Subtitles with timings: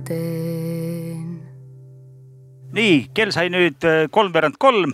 [0.00, 1.40] veel teen.
[2.72, 4.92] nii, kell sai nüüd äh, kolmveerand kolm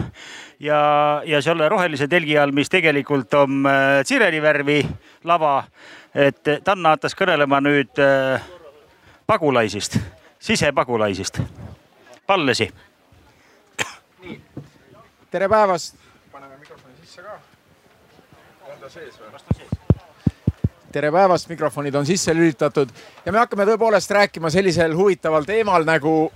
[0.61, 4.81] ja, ja selle rohelise telgi all, mis tegelikult on äh, tsireli värvi
[5.25, 5.65] lava,
[6.15, 8.41] et Tanna hakkas kõnelema nüüd äh,
[9.27, 9.99] pagulaisist,
[10.39, 11.43] sisepagulaisist.
[12.27, 12.71] Pallesi.
[15.31, 15.95] tere päevast.
[16.33, 17.39] paneme mikrofoni sisse ka.
[18.73, 19.46] on ta sees või?
[20.93, 22.89] Tere päevast, mikrofonid on sisse lülitatud
[23.25, 26.31] ja me hakkame tõepoolest rääkima sellisel huvitaval teemal nagu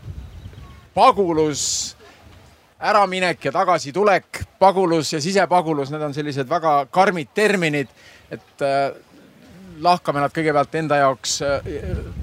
[0.95, 1.97] pagulus,
[2.83, 7.89] äraminek ja tagasitulek, pagulus ja sisepagulus, need on sellised väga karmid terminid,
[8.31, 8.91] et äh,
[9.81, 11.71] lahkame nad kõigepealt enda jaoks äh,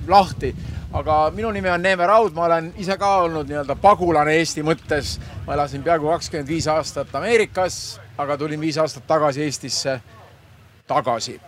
[0.07, 0.55] lahti.
[0.94, 5.18] aga minu nimi on Neeme Raud, ma olen ise ka olnud nii-öelda pagulane Eesti mõttes.
[5.46, 10.01] ma elasin peaaegu kakskümmend viis aastat Ameerikas, aga tulin viis aastat tagasi Eestisse
[10.88, 11.40] tagasi.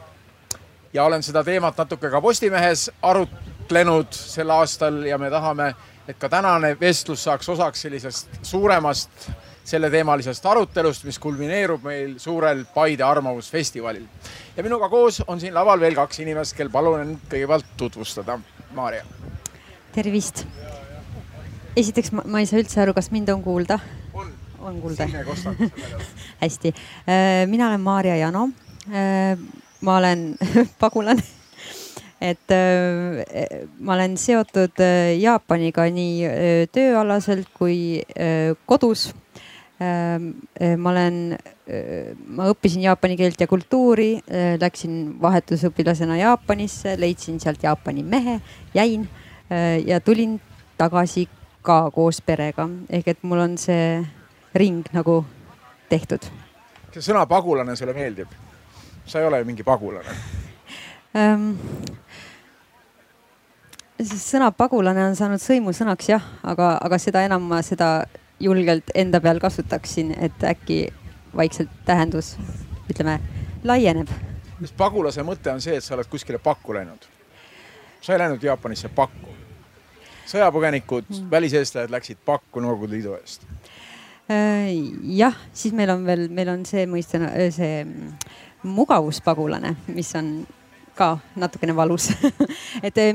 [0.94, 5.74] Ja olen seda teemat natuke ka Postimehes arutlenud sel aastal ja me tahame,
[6.08, 9.30] et ka tänane vestlus saaks osaks sellisest suuremast
[9.70, 14.06] selleteemalisest arutelust, mis kulmineerub meil suurel Paide arvamusfestivalil.
[14.58, 18.40] ja minuga koos on siin laval veel kaks inimest, kel palun end kõigepealt tutvustada.
[18.74, 19.06] Maarja.
[19.94, 20.46] tervist.
[21.78, 23.80] esiteks ma, ma ei saa üldse aru, kas mind on kuulda?
[24.14, 24.34] on.
[24.60, 25.08] on kuulda?
[26.44, 26.74] Hästi,
[27.48, 28.50] mina olen Maarja Jano.
[29.82, 30.34] Ma olen
[30.82, 31.24] pagulane
[32.22, 38.04] et äh, ma olen seotud äh, Jaapaniga nii äh, tööalaselt kui
[38.68, 39.10] kodus
[39.80, 40.76] ähm, äh,.
[40.78, 41.38] ma olen
[42.34, 44.16] ma õppisin jaapani keelt ja kultuuri
[44.58, 48.40] läksin vahetusõpilasena Jaapanisse, leidsin sealt Jaapani mehe,
[48.74, 49.06] jäin
[49.86, 50.40] ja tulin
[50.82, 51.28] tagasi
[51.62, 54.02] ka koos perega, ehk et mul on see
[54.58, 55.22] ring nagu
[55.94, 56.26] tehtud.
[56.90, 58.49] see sõna pagulane sulle meeldib?
[59.10, 60.14] Sa ei ole mingi pagulane
[61.18, 61.52] ähm,
[64.06, 68.06] sõna pagulane on saanud sõimusõnaks jah, aga, aga seda enam ma seda
[68.40, 70.88] julgelt enda peal kasutaksin, et äkki
[71.36, 72.36] vaikselt tähendus,
[72.90, 73.20] ütleme,
[73.64, 74.10] laieneb.
[74.60, 77.06] sest pagulase mõte on see, et sa oled kuskile pakku läinud.
[78.02, 79.36] sa ei läinud Jaapanisse pakku.
[80.26, 83.44] sõjapõgenikud mm., väliseestlased läksid pakku Nõukogude Liidu eest.
[85.04, 87.20] jah, siis meil on veel, meil on see mõiste,
[87.52, 87.86] see
[88.64, 90.32] mugavuspagulane, mis on
[91.00, 92.10] ka natukene valus
[92.86, 93.06] et te,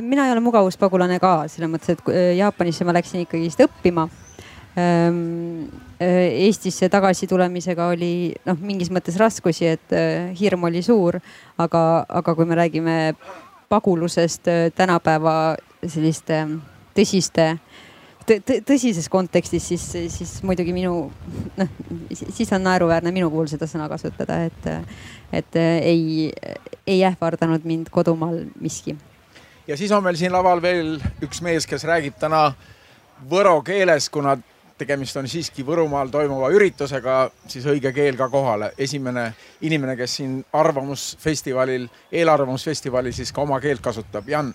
[0.00, 4.08] mina ei ole mugavuspagulane ka selles mõttes, et Jaapanisse ma läksin ikkagist õppima.
[5.98, 9.94] Eestisse tagasi tulemisega oli noh, mingis mõttes raskusi, et
[10.38, 11.18] hirm oli suur,
[11.58, 12.98] aga, aga kui me räägime
[13.68, 14.48] pagulusest
[14.78, 16.44] tänapäeva selliste
[16.96, 17.56] tõsiste
[18.68, 21.08] tõsises kontekstis, siis, siis muidugi minu
[21.56, 21.70] noh,
[22.12, 24.68] siis on naeruväärne minu puhul seda sõna kasutada, et,
[25.32, 26.28] et ei,
[26.86, 28.96] ei ähvardanud mind kodumaal miski.
[29.66, 32.52] ja siis on meil siin laval veel üks mees, kes räägib täna
[33.30, 34.36] võro keeles, kuna
[34.78, 37.16] tegemist on siiski Võrumaal toimuva üritusega,
[37.50, 38.72] siis õige keel ka kohale.
[38.78, 44.54] esimene inimene, kes siin arvamusfestivalil, eelarvamusfestivalil siis ka oma keelt kasutab, Jan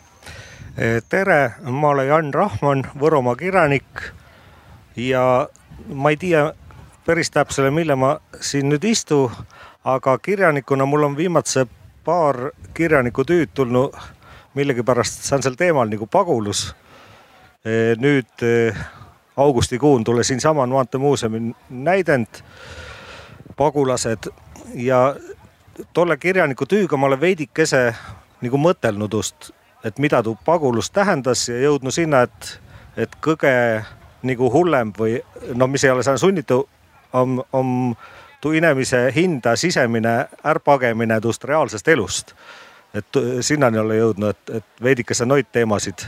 [1.09, 4.01] tere, ma olen Jan Rahman, Võromaa kirjanik
[4.95, 5.47] ja
[5.93, 6.47] ma ei tea
[7.05, 9.27] päris täpselt, mille ma siin nüüd istu,
[9.85, 11.67] aga kirjanikuna mul on viimase
[12.05, 13.93] paar kirjanikutüüd tulnud
[14.53, 16.73] millegipärast, see on sel teemal nagu pagulus.
[17.97, 18.43] nüüd
[19.37, 22.41] augustikuun tule siinsamas Maanteemuuseumi näidend,
[23.55, 24.27] pagulased
[24.75, 25.15] ja
[25.93, 27.95] tolle kirjanikutüüga ma olen veidikese
[28.41, 32.59] nagu mõtelnud just et mida tuu pagulus tähendas ja jõudnud sinna, et,
[32.97, 33.53] et kõige
[34.23, 35.17] nagu hullem või
[35.55, 36.67] no mis ei ole seal sunnitud,
[37.13, 37.95] on, on
[38.41, 42.33] tuu inimese hinda sisemine ärpagemine tuust reaalsest elust.
[42.93, 46.05] et sinnani olen jõudnud, et, et veidikese noid teemasid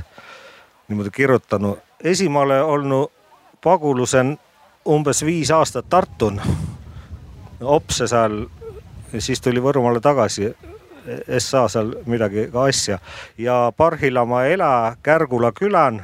[0.88, 1.78] niimoodi kirjutanud.
[2.04, 3.12] esimale olnud
[3.64, 4.38] pagulusen
[4.88, 6.42] umbes viis aastat Tartun,
[7.62, 8.46] Opse seal,
[9.20, 10.52] siis tuli Võrumaale tagasi
[11.38, 13.00] SA seal midagi asja.
[13.38, 16.02] Ja Parhila ma ela Kärgula külän,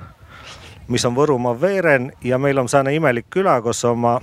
[0.87, 4.19] mis on Võrumaa veeren ja meil on sääne imelik küla, kus oma,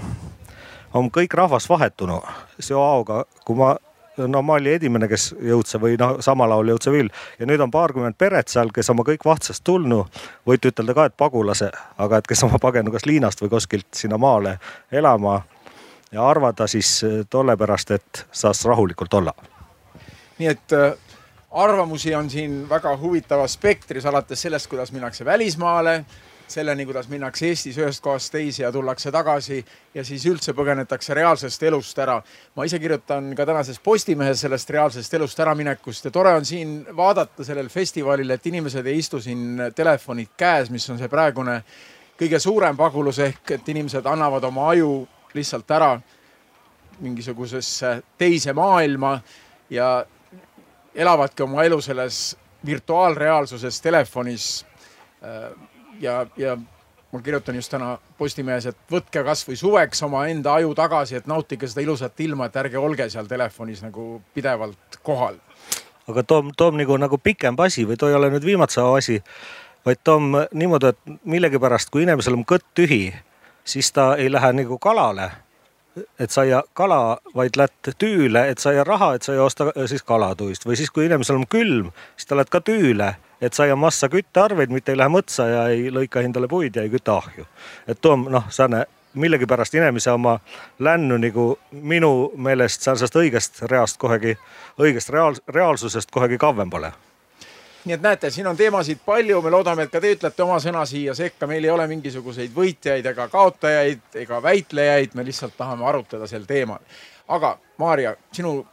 [0.95, 2.25] on kõik rahvas vahetunud
[2.61, 3.77] seo aoga, kui ma
[4.27, 7.11] no ma olin esimene, kes jõudse või noh, samal ajal jõudse veel.
[7.39, 11.17] Ja nüüd on paarkümmend peret seal, kes oma kõik vahtsast tulnud, võite ütelda ka, et
[11.19, 14.59] pagulase, aga et kes oma pagenud kas liinast või kuskilt sinna maale
[14.91, 15.41] elama
[16.13, 16.99] ja arvata siis
[17.31, 19.37] tolle pärast, et saaks rahulikult olla
[20.39, 20.93] nii et äh,
[21.51, 26.05] arvamusi on siin väga huvitavas spektris, alates sellest, kuidas minnakse välismaale,
[26.49, 29.59] selleni, kuidas minnakse Eestis ühest kohast teise ja tullakse tagasi
[29.95, 32.23] ja siis üldse põgenetakse reaalsest elust ära.
[32.57, 37.45] ma ise kirjutan ka tänases Postimehes sellest reaalsest elust äraminekust ja tore on siin vaadata
[37.45, 41.63] sellel festivalil, et inimesed ei istu siin telefonid käes, mis on see praegune
[42.19, 45.99] kõige suurem pagulus ehk et inimesed annavad oma aju lihtsalt ära
[47.01, 49.21] mingisugusesse teise maailma
[49.71, 50.07] ja
[50.99, 52.37] elavadki oma elu selles
[52.67, 54.67] virtuaalreaalsuses telefonis.
[56.01, 56.57] ja, ja
[57.13, 61.83] ma kirjutan just täna Postimehes, et võtke kasvõi suveks omaenda aju tagasi, et nautige seda
[61.83, 65.39] ilusat ilma, et ärge olge seal telefonis nagu pidevalt kohal.
[66.09, 69.23] aga Tom, Tom nagu, nagu pikem asi või too ei ole nüüd viimase asi,
[69.87, 73.15] vaid Tom niimoodi, et millegipärast, kui inimesel on kõtt tühi,
[73.65, 75.31] siis ta ei lähe nagu kalale
[76.21, 80.67] et saia kala, vaid lätt tüüle, et saia raha, et saia osta äh, siis kalatuist
[80.67, 84.73] või siis, kui inimesel on külm, siis ta lätt ka tüüle, et saia massa küttearveid,
[84.75, 87.47] mitte ei lähe mõtsa ja ei lõika endale puid ja ei küta ahju.
[87.87, 88.85] et too noh, sääne
[89.19, 90.39] millegipärast inimese oma
[90.79, 94.37] lännu nagu minu meelest säärsest õigest reast kohegi,
[94.79, 96.93] õigest reaal-, reaalsusest kohegi kauem pole
[97.89, 100.85] nii et näete, siin on teemasid palju, me loodame, et ka te ütlete oma sõna
[100.89, 106.29] siia sekka, meil ei ole mingisuguseid võitjaid ega kaotajaid ega väitlejaid, me lihtsalt tahame arutada
[106.29, 106.85] sel teemal.
[107.29, 108.67] aga Maarja, sinu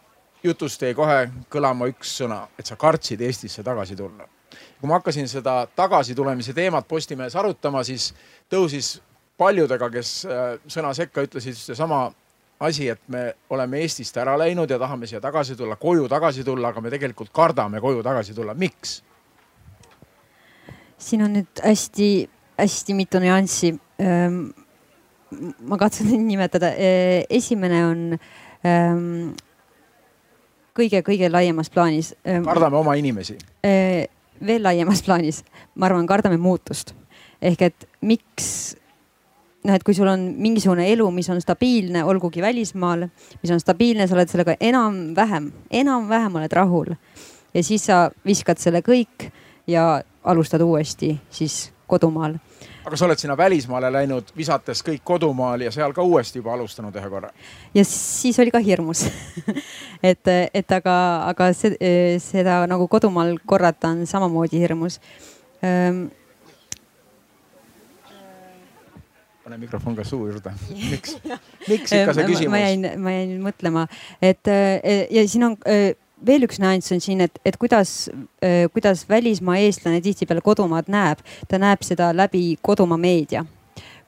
[0.43, 4.27] jutust jäi kohe kõlama üks sõna, et sa kartsid Eestisse tagasi tulla.
[4.79, 8.13] kui ma hakkasin seda tagasitulemise teemat Postimehes arutama, siis
[8.51, 8.99] tõusis
[9.37, 12.11] paljudega, kes äh, sõna sekka ütlesid sedasama
[12.59, 16.71] asi, et me oleme Eestist ära läinud ja tahame siia tagasi tulla, koju tagasi tulla,
[16.71, 18.53] aga me tegelikult kardame koju tagasi tulla.
[18.53, 19.01] miks?
[20.97, 23.75] siin on nüüd hästi-hästi mitu nüanssi.
[23.99, 24.39] Ehm,
[25.67, 26.71] ma katsun neid nimetada.
[26.73, 28.03] E, esimene on
[30.79, 32.15] kõige-kõige ehm, laiemas plaanis.
[32.25, 33.37] Ehm, kardame oma inimesi.
[33.61, 34.07] E,
[34.47, 35.43] veel laiemas plaanis,
[35.75, 36.95] ma arvan, kardame muutust
[37.45, 38.75] ehk et miks
[39.65, 43.07] noh, et kui sul on mingisugune elu, mis on stabiilne, olgugi välismaal,
[43.41, 45.51] mis on stabiilne, sa oled sellega enam-vähem,
[45.83, 46.95] enam-vähem oled rahul.
[47.53, 49.29] ja siis sa viskad selle kõik
[49.67, 52.35] ja alustad uuesti siis kodumaal.
[52.85, 56.95] aga sa oled sinna välismaale läinud, visates kõik kodumaal ja seal ka uuesti juba alustanud
[56.95, 57.29] ühe korra?
[57.73, 59.05] ja siis oli ka hirmus
[60.11, 60.97] et, et aga,
[61.31, 64.99] aga see, seda nagu kodumaal korrata on samamoodi hirmus
[69.45, 70.53] pane mikrofon ka suu juurde.
[70.91, 71.19] miks,
[71.69, 72.51] miks ikka see küsimus?
[72.53, 73.85] ma jäin, ma jäin mõtlema,
[74.23, 75.91] et äh, ja siin on äh,
[76.25, 78.07] veel üks nüanss on siin, et, et kuidas,
[78.41, 81.21] äh, kuidas välismaa eestlane tihtipeale kodumaad näeb.
[81.49, 83.45] ta näeb seda läbi kodumaa meedia.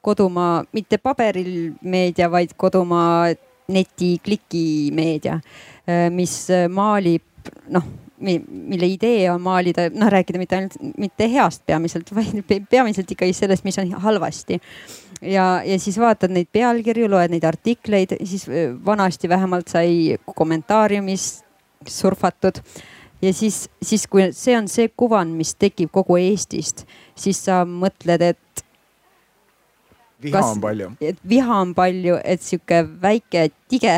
[0.02, 3.28] kodumaa, mitte paberil meedia, vaid kodumaa
[3.68, 5.42] neti kliki-meedia,
[6.16, 6.36] mis
[6.72, 7.84] maalib noh
[8.20, 13.66] mille idee on maalida, noh rääkida mitte ainult, mitte heast peamiselt, vaid peamiselt ikkagi sellest,
[13.68, 14.60] mis on halvasti.
[15.22, 18.48] ja, ja siis vaatad neid pealkirju, loed neid artikleid, siis
[18.86, 21.28] vanasti vähemalt sai kommentaariumis
[21.88, 22.62] surfatud
[23.22, 26.86] ja siis, siis kui see on see kuvand, mis tekib kogu Eestist,
[27.18, 28.66] siis sa mõtled, et.
[30.22, 30.92] viha kas, on palju.
[31.02, 33.96] et viha on palju, et sihuke väike tige,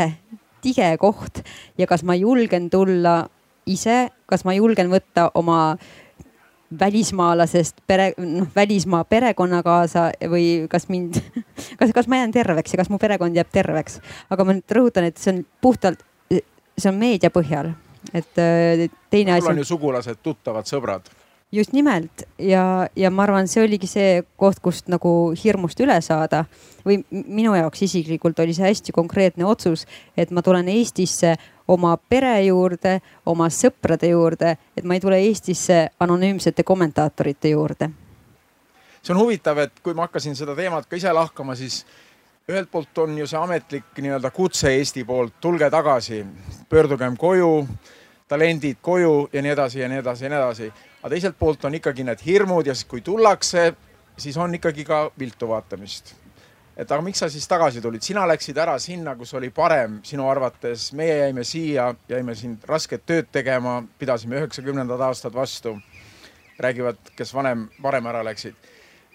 [0.64, 1.44] tige koht
[1.78, 3.30] ja kas ma julgen tulla
[3.70, 5.78] ise, kas ma julgen võtta oma
[6.80, 11.18] välismaalasest pere, noh välismaa perekonna kaasa või kas mind,
[11.80, 14.00] kas, kas ma jään terveks ja kas mu perekond jääb terveks.
[14.30, 17.74] aga ma nüüd rõhutan, et see on puhtalt, see on meedia põhjal,
[18.14, 19.48] et teine asi.
[19.48, 21.10] sul on ju sugulased, tuttavad, sõbrad
[21.52, 22.24] just nimelt.
[22.38, 26.44] Ja, ja ma arvan, see oligi see koht, kust nagu hirmust üle saada.
[26.86, 29.86] Või minu jaoks isiklikult oli see hästi konkreetne otsus,
[30.18, 31.36] et ma tulen Eestisse
[31.70, 37.90] oma pere juurde, oma sõprade juurde, et ma ei tule Eestisse anonüümsete kommentaatorite juurde.
[39.02, 41.86] see on huvitav, et kui ma hakkasin seda teemat ka ise lahkama, siis
[42.50, 46.26] ühelt poolt on ju see ametlik nii-öelda kutse Eesti poolt, tulge tagasi,
[46.70, 47.68] pöördugem koju,
[48.28, 51.78] talendid koju ja nii edasi ja nii edasi ja nii edasi aga teiselt poolt on
[51.78, 53.72] ikkagi need hirmud ja siis, kui tullakse,
[54.20, 56.16] siis on ikkagi ka viltu vaatamist.
[56.80, 60.30] et aga miks sa siis tagasi tulid, sina läksid ära sinna, kus oli parem sinu
[60.30, 65.80] arvates, meie jäime siia, jäime siin rasket tööd tegema, pidasime üheksakümnendad aastad vastu.
[66.60, 68.56] räägivad, kes vanem, varem ära läksid.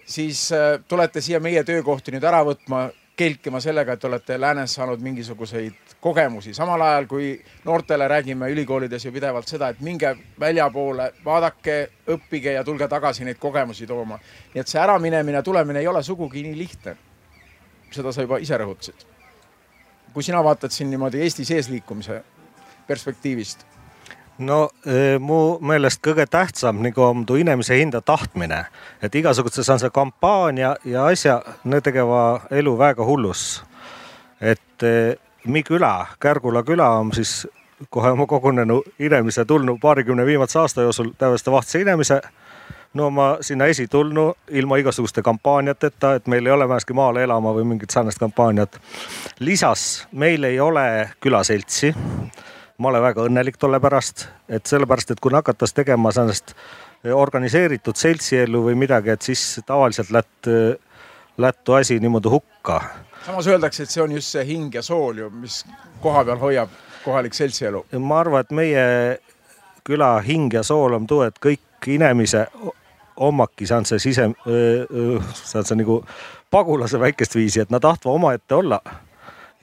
[0.07, 5.01] siis äh, tulete siia meie töökohti nüüd ära võtma kelkima sellega, et olete läänes saanud
[5.01, 7.29] mingisuguseid kogemusi, samal ajal kui
[7.65, 11.77] noortele räägime ülikoolides ju pidevalt seda, et minge väljapoole, vaadake,
[12.13, 14.19] õppige ja tulge tagasi neid kogemusi tooma.
[14.55, 16.97] nii et see äraminemine, tulemine ei ole sugugi nii lihtne.
[17.91, 19.07] seda sa juba ise rõhutasid.
[20.13, 22.23] kui sina vaatad siin niimoodi Eesti sees liikumise
[22.87, 23.65] perspektiivist
[24.39, 28.65] no eh, mu meelest kõige tähtsam nagu on tuu inimese hinda tahtmine,
[29.03, 33.63] et igasugustes on see kampaania ja asja, need tegeva elu väga hullus.
[34.41, 37.47] et eh, mi küla, Kärgula küla on siis
[37.91, 42.21] kohe oma kogunenu inimese tulnud paarikümne viimase aasta jooksul täiesti vahtsa inimese.
[42.95, 47.53] no ma sinna esi tulnud ilma igasuguste kampaaniateta, et meil ei ole mäeski maale elama
[47.55, 48.81] või mingit sarnast kampaaniat.
[49.41, 51.95] lisas meil ei ole külaseltsi
[52.79, 56.55] ma olen väga õnnelik tolle pärast, et sellepärast, et kui hakatas tegema sellest
[57.15, 60.51] organiseeritud seltsielu või midagi, et siis tavaliselt lät-,
[61.37, 62.83] lättu asi niimoodi hukka.
[63.27, 65.65] samas öeldakse, et see on just see hing ja sool ju, mis
[66.01, 66.71] koha peal hoiab
[67.05, 67.87] kohalik seltsielu.
[67.99, 68.85] ma arvan, et meie
[69.85, 72.47] küla hing ja sool on too, et kõik inimese
[73.17, 76.05] omakis on see sise, on see nagu
[76.51, 78.81] pagulase väikest viisi, et nad tahtvad omaette olla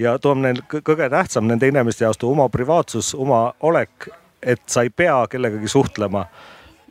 [0.02, 4.10] ja too on neil kõige tähtsam nende inimeste jaoks oma privaatsus, oma olek,
[4.42, 6.26] et sa ei pea kellegagi suhtlema.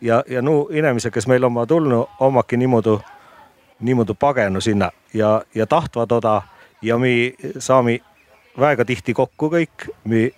[0.00, 2.98] ja, ja no inimesed, kes meil oma tulnud, omaki niimoodi,
[3.80, 6.42] niimoodi pagenu sinna ja, ja tahtva toda
[6.82, 7.98] ja me saame
[8.60, 10.30] väga tihti kokku kõik, me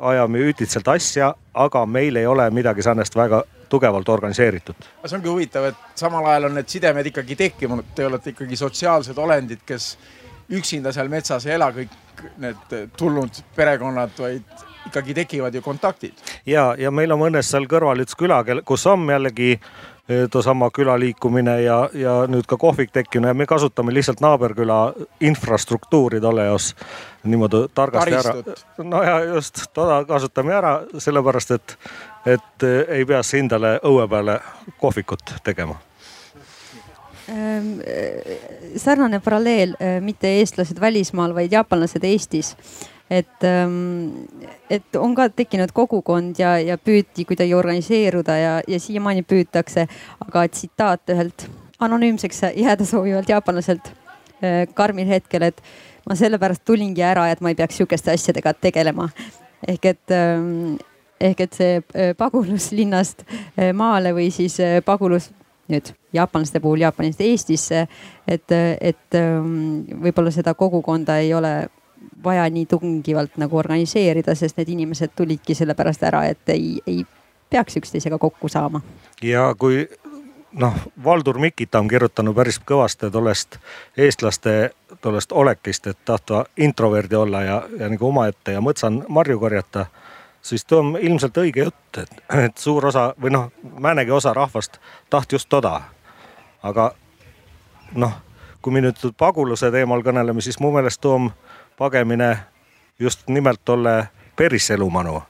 [0.00, 4.74] ajame üütitselt asja, aga meil ei ole midagi sarnast väga tugevalt organiseeritud.
[5.04, 9.18] see ongi huvitav, et samal ajal on need sidemed ikkagi tekkinud, te olete ikkagi sotsiaalsed
[9.18, 9.96] olendid, kes
[10.52, 16.12] üksinda seal metsas ei ela kõik need tulnud perekonnad, vaid ikkagi tekivad ju kontaktid.
[16.46, 19.60] ja, ja meil on õnnes seal kõrval üks küla, kus on jällegi e,
[20.30, 24.80] toosama küla liikumine ja, ja nüüd ka kohvik tekkinud ja me kasutame lihtsalt naaberküla
[25.20, 26.72] infrastruktuuri tolle jaoks
[27.24, 28.48] niimoodi targasti Taristut.
[28.48, 28.88] ära.
[28.88, 31.78] no ja just, toda kasutame ära, sellepärast et,
[32.26, 34.40] et ei pea endale õue peale
[34.82, 35.78] kohvikut tegema
[37.28, 42.56] Ehm, äh, sarnane paralleel, äh, mitte eestlased välismaal, vaid jaapanlased Eestis.
[43.12, 44.26] Et, ehm,
[44.72, 49.86] et on ka tekkinud kogukond ja, ja püüti kuidagi organiseeruda ja, ja siiamaani püütakse.
[50.26, 51.46] aga tsitaat ühelt
[51.82, 55.60] anonüümseks jääda soovivalt jaapanlaselt äh, karmil hetkel, et
[56.08, 59.10] ma sellepärast tulingi ära, et ma ei peaks sihukeste asjadega tegelema.
[59.68, 60.78] ehk et ehm,
[61.20, 61.76] ehk et see
[62.18, 63.22] pagulus linnast
[63.78, 65.30] maale või siis pagulus
[65.70, 67.86] nüüd jaapanlaste puhul Jaapanist Eestisse.
[68.28, 71.68] et, et ähm, võib-olla seda kogukonda ei ole
[72.24, 77.04] vaja nii tungivalt nagu organiseerida, sest need inimesed tulidki sellepärast ära, et ei, ei
[77.50, 78.80] peaks üksteisega kokku saama.
[79.22, 79.88] ja kui
[80.52, 83.58] noh, Valdur Mikita on kirjutanud päris kõvasti tollest
[83.96, 89.86] eestlaste tollest olekist, et tahtva introverdi olla ja, ja nagu omaette ja mõtsan marju korjata
[90.42, 94.78] siis too on ilmselt õige jutt, et, et suur osa või noh, määnegi osa rahvast
[95.10, 95.80] taht just toda.
[96.62, 96.92] aga
[97.94, 98.12] noh,
[98.62, 101.30] kui me nüüd paguluse teemal kõneleme, siis mu meelest too on
[101.78, 102.38] pagemine
[102.98, 105.22] just nimelt tolle päriselu manu.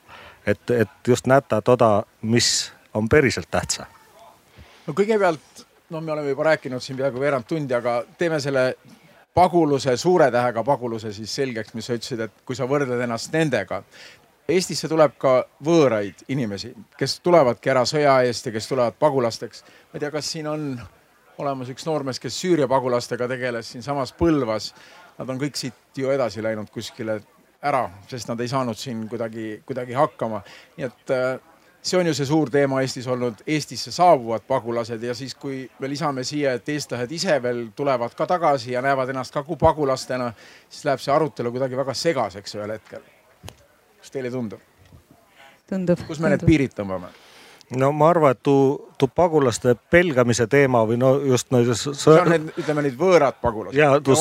[0.47, 3.87] et, et just näta toda, mis on päriselt tähtsa.
[4.87, 8.75] no kõigepealt, no me oleme juba rääkinud siin peaaegu veerand tundi, aga teeme selle
[9.35, 13.83] paguluse, suure tähega paguluse siis selgeks, mis sa ütlesid, et kui sa võrdled ennast nendega,
[14.53, 19.63] Eestisse tuleb ka võõraid inimesi, kes tulevadki ära sõja eest ja kes tulevad pagulasteks.
[19.63, 20.65] ma ei tea, kas siin on
[21.39, 24.73] olemas üks noormees, kes Süüria pagulastega tegeles siinsamas Põlvas.
[25.23, 27.21] Nad on kõik siit ju edasi läinud kuskile
[27.62, 30.43] ära, sest nad ei saanud siin kuidagi, kuidagi hakkama.
[30.76, 31.38] nii et äh,
[31.83, 35.88] see on ju see suur teema Eestis olnud, Eestisse saabuvad pagulased ja siis, kui me
[35.88, 40.33] lisame siia, et eestlased ise veel tulevad ka tagasi ja näevad ennast ka kui pagulastena,
[40.69, 43.11] siis läheb see arutelu kuidagi väga segaseks ühel hetkel
[44.02, 44.59] kas teile ei tundu?
[45.71, 46.00] tundub.
[46.07, 47.12] kus me need piirid tõmbame?
[47.76, 51.95] No ma arvan, et tuu, tuu pagulaste pelgamise teema või no just no, sõja...
[51.99, 53.79] see on need, ütleme need võõrad pagulased.
[53.79, 54.17] ja tuu,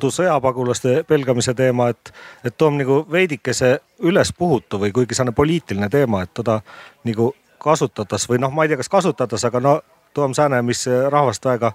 [0.00, 2.12] tuu sõjapagulaste pelgamise teema, et,
[2.44, 6.60] et too on nagu veidikese ülespuhutu või kuigi see on poliitiline teema, et teda
[7.08, 9.76] nagu kasutades või noh, ma ei tea, kas kasutades, aga no
[10.14, 11.74] too on sääne, mis rahvast väga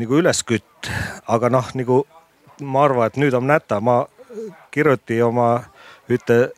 [0.00, 0.90] nagu üles kütt,
[1.30, 2.02] aga noh, nagu
[2.62, 4.04] ma arvan, et nüüd on näta, ma
[4.74, 5.48] kirjuti oma
[6.10, 6.48] üte,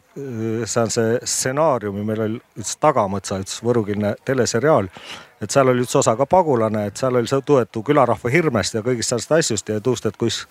[0.65, 4.89] see on see stsenaariumi, meil oli üks Tagamõtsa, üks võrukeelne teleseriaal.
[5.41, 8.83] et seal oli üks osa ka pagulane, et seal oli see tõetu külarahva hirmest ja
[8.83, 10.47] kõigist sellest asjust ja tuust, et kus,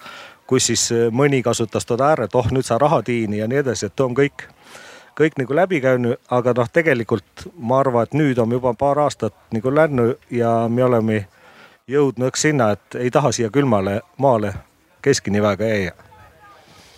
[0.47, 3.89] kus siis mõni kasutas toda ära, et oh nüüd sa raha tiini ja nii edasi,
[3.89, 4.45] et too on kõik,
[5.17, 9.33] kõik nagu läbi käinud, aga noh, tegelikult ma arvan, et nüüd on juba paar aastat
[9.51, 11.23] nagu läinud ja me oleme
[11.87, 14.53] jõudnud sinna, et ei taha siia külmale maale
[15.01, 15.97] keskini väga jäia.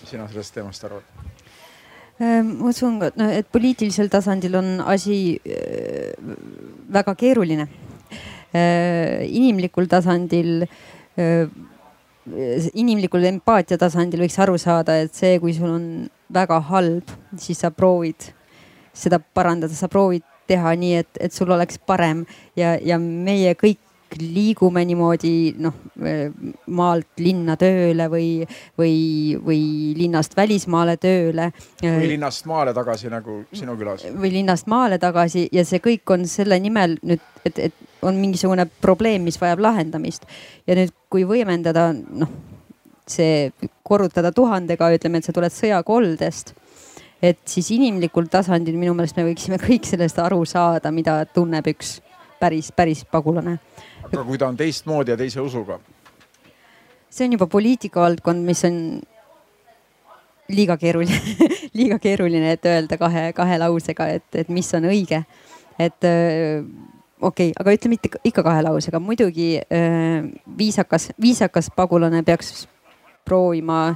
[0.01, 1.16] mis sina sellest teemast arvad?
[2.17, 2.97] Ehm, ma usun,
[3.29, 6.15] et poliitilisel tasandil on asi äh,
[6.89, 7.67] väga keeruline.
[8.55, 10.65] Äh, inimlikul tasandil,
[11.21, 11.45] äh,
[12.74, 15.86] inimlikul empaatia tasandil võiks aru saada, et see, kui sul on
[16.33, 18.31] väga halb, siis sa proovid
[18.97, 22.24] seda parandada, sa proovid teha nii, et, et sul oleks parem
[22.57, 23.81] ja, ja meie kõik
[24.18, 25.76] liigume niimoodi noh
[26.78, 28.30] maalt linna tööle või,
[28.80, 28.94] või,
[29.44, 29.62] või
[29.98, 31.52] linnast välismaale tööle.
[31.84, 34.08] või linnast maale tagasi nagu sinu külas.
[34.16, 38.68] või linnast maale tagasi ja see kõik on selle nimel nüüd, et, et on mingisugune
[38.82, 40.26] probleem, mis vajab lahendamist.
[40.68, 42.32] ja nüüd, kui võimendada noh
[43.08, 43.52] see
[43.88, 46.54] korrutada tuhandega, ütleme, et sa tuled sõjakoldest.
[47.18, 51.96] et siis inimlikul tasandil minu meelest me võiksime kõik sellest aru saada, mida tunneb üks
[52.40, 53.58] päris, päris pagulane.
[54.08, 55.80] Aga kui ta on teistmoodi ja teise usuga?
[57.10, 58.82] see on juba poliitika valdkond, mis on
[60.50, 61.22] liiga keeruline
[61.80, 65.24] liiga keeruline, et öelda kahe, kahe lausega, et, et mis on õige.
[65.80, 66.08] et
[67.22, 69.50] okei okay,, aga ütleme ikka, kahe lausega, muidugi
[70.58, 72.68] viisakas, viisakas pagulane peaks
[73.26, 73.96] proovima.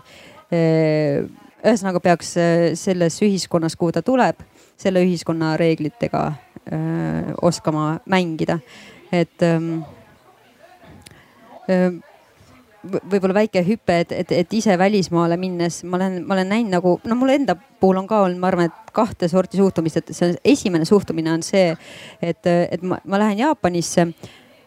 [0.52, 2.34] Ühesõnaga peaks
[2.82, 4.42] selles ühiskonnas, kuhu ta tuleb,
[4.82, 6.24] selle ühiskonna reeglitega
[6.66, 8.58] eh, oskama mängida,
[9.14, 9.46] et
[12.82, 16.96] võib-olla väike hüpe, et, et, et ise välismaale minnes ma olen, ma olen näinud nagu,
[17.06, 20.34] no mul enda puhul on ka olnud, ma arvan, et kahte sorti suhtumist, et see
[20.54, 21.72] esimene suhtumine on see,
[22.22, 24.08] et, et ma, ma lähen Jaapanisse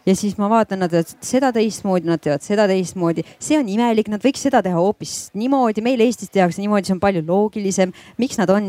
[0.06, 4.10] ja siis ma vaatan, nad teevad seda teistmoodi, nad teevad seda teistmoodi, see on imelik,
[4.12, 7.94] nad võiks seda teha hoopis niimoodi, meil Eestis tehakse niimoodi, see on palju loogilisem.
[8.20, 8.68] miks nad on,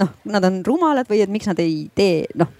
[0.00, 2.52] noh, nad on rumalad või et miks nad ei tee, noh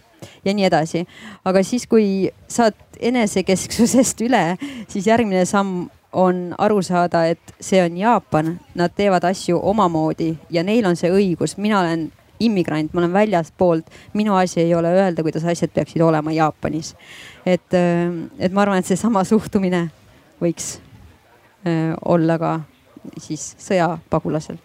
[0.45, 1.05] ja nii edasi.
[1.45, 4.57] aga siis, kui saad enesekesksusest üle,
[4.89, 10.63] siis järgmine samm on aru saada, et see on Jaapan, nad teevad asju omamoodi ja
[10.63, 12.11] neil on see õigus, mina olen
[12.45, 16.95] immigrant, ma olen väljaspoolt, minu asi ei ole öelda, kuidas asjad peaksid olema Jaapanis.
[17.47, 19.89] et, äh, et ma arvan, et seesama suhtumine
[20.43, 20.79] võiks
[21.67, 22.61] äh, olla ka
[23.19, 24.59] siis sõjapagulasel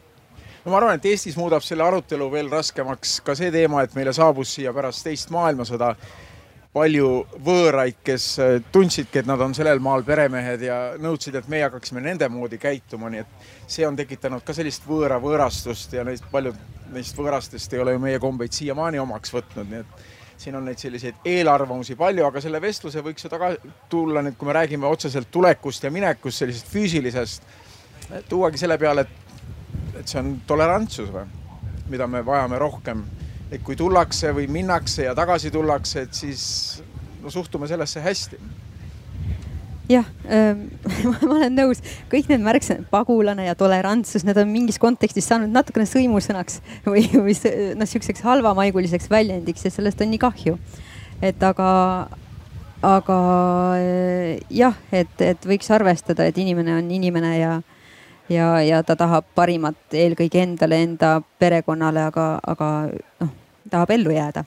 [0.69, 4.13] no ma arvan, et Eestis muudab selle arutelu veel raskemaks ka see teema, et meile
[4.13, 5.95] saabus siia pärast teist maailmasõda
[6.69, 7.07] palju
[7.41, 12.03] võõraid, kes äh, tundsidki, et nad on sellel maal peremehed ja nõudsid, et meie hakkaksime
[12.05, 16.60] nende moodi käituma, nii et see on tekitanud ka sellist võõra võõrastust ja neist paljud
[16.93, 20.05] neist võõrastest ei ole ju meie kombeid siiamaani omaks võtnud, nii et
[20.39, 23.55] siin on neid selliseid eelarvamusi palju, aga selle vestluse võiks ju taga
[23.89, 27.49] tulla nüüd, kui me räägime otseselt tulekust ja minekust, sellisest füüsilisest,
[28.29, 29.28] tuuagi selle peale, et,
[29.99, 31.25] et see on tolerantsus või,
[31.91, 33.03] mida me vajame rohkem.
[33.49, 36.43] Et kui tullakse või minnakse ja tagasi tullakse, et siis
[37.23, 38.39] no suhtume sellesse hästi.
[39.89, 40.67] Jah ähm,,
[41.25, 41.81] ma olen nõus,
[42.12, 46.59] kõik need märksõnad, pagulane ja tolerantsus, need on mingis kontekstis saanud natukene sõimusõnaks
[46.91, 50.59] või, või noh, sihukeseks halvamaiguliseks väljendiks ja sellest on nii kahju.
[51.25, 51.71] et aga,
[52.85, 53.17] aga
[53.81, 57.57] äh, jah, et, et võiks arvestada, et inimene on inimene ja
[58.29, 62.69] ja, ja ta tahab parimat eelkõige endale, enda perekonnale, aga, aga
[63.19, 63.35] noh,
[63.69, 64.45] tahab ellu jääda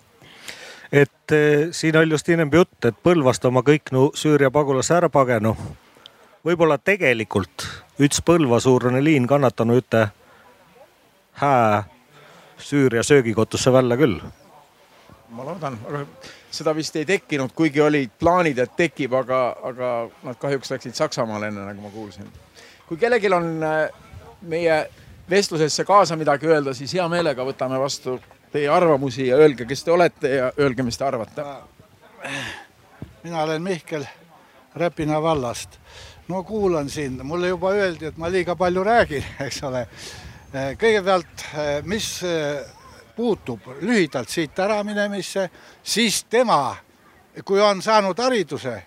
[0.92, 5.08] et eh, siin oli just ennem jutt, et Põlvast oma kõik no Süüria pagulase ära
[5.08, 5.56] pagenu.
[6.44, 7.66] võib-olla tegelikult
[7.98, 10.06] üks Põlva suurune liin kannatanu üte
[11.40, 11.82] hää
[12.58, 14.20] Süüria söögikotusse välja küll.
[15.30, 16.04] ma loodan, aga
[16.50, 19.92] seda vist ei tekkinud, kuigi olid plaanid, et tekib, aga, aga
[20.22, 22.28] nad kahjuks läksid Saksamaale enne, nagu ma kuulsin
[22.92, 23.88] kui kellelgi on äh,
[24.52, 24.74] meie
[25.30, 28.18] vestlusesse kaasa midagi öelda, siis hea meelega võtame vastu
[28.52, 31.44] teie arvamusi ja öelge, kes te olete ja öelge, mis te arvate.
[33.22, 34.04] mina olen Mihkel
[34.74, 35.78] Räpina vallast.
[36.28, 39.86] no kuulan sind, mulle juba öeldi, et ma liiga palju räägin, eks ole.
[40.52, 42.20] Äh, kõigepealt, äh, mis
[43.16, 45.48] puutub lühidalt siit äraminemisse,
[45.82, 46.76] siis tema,
[47.44, 48.82] kui on saanud hariduse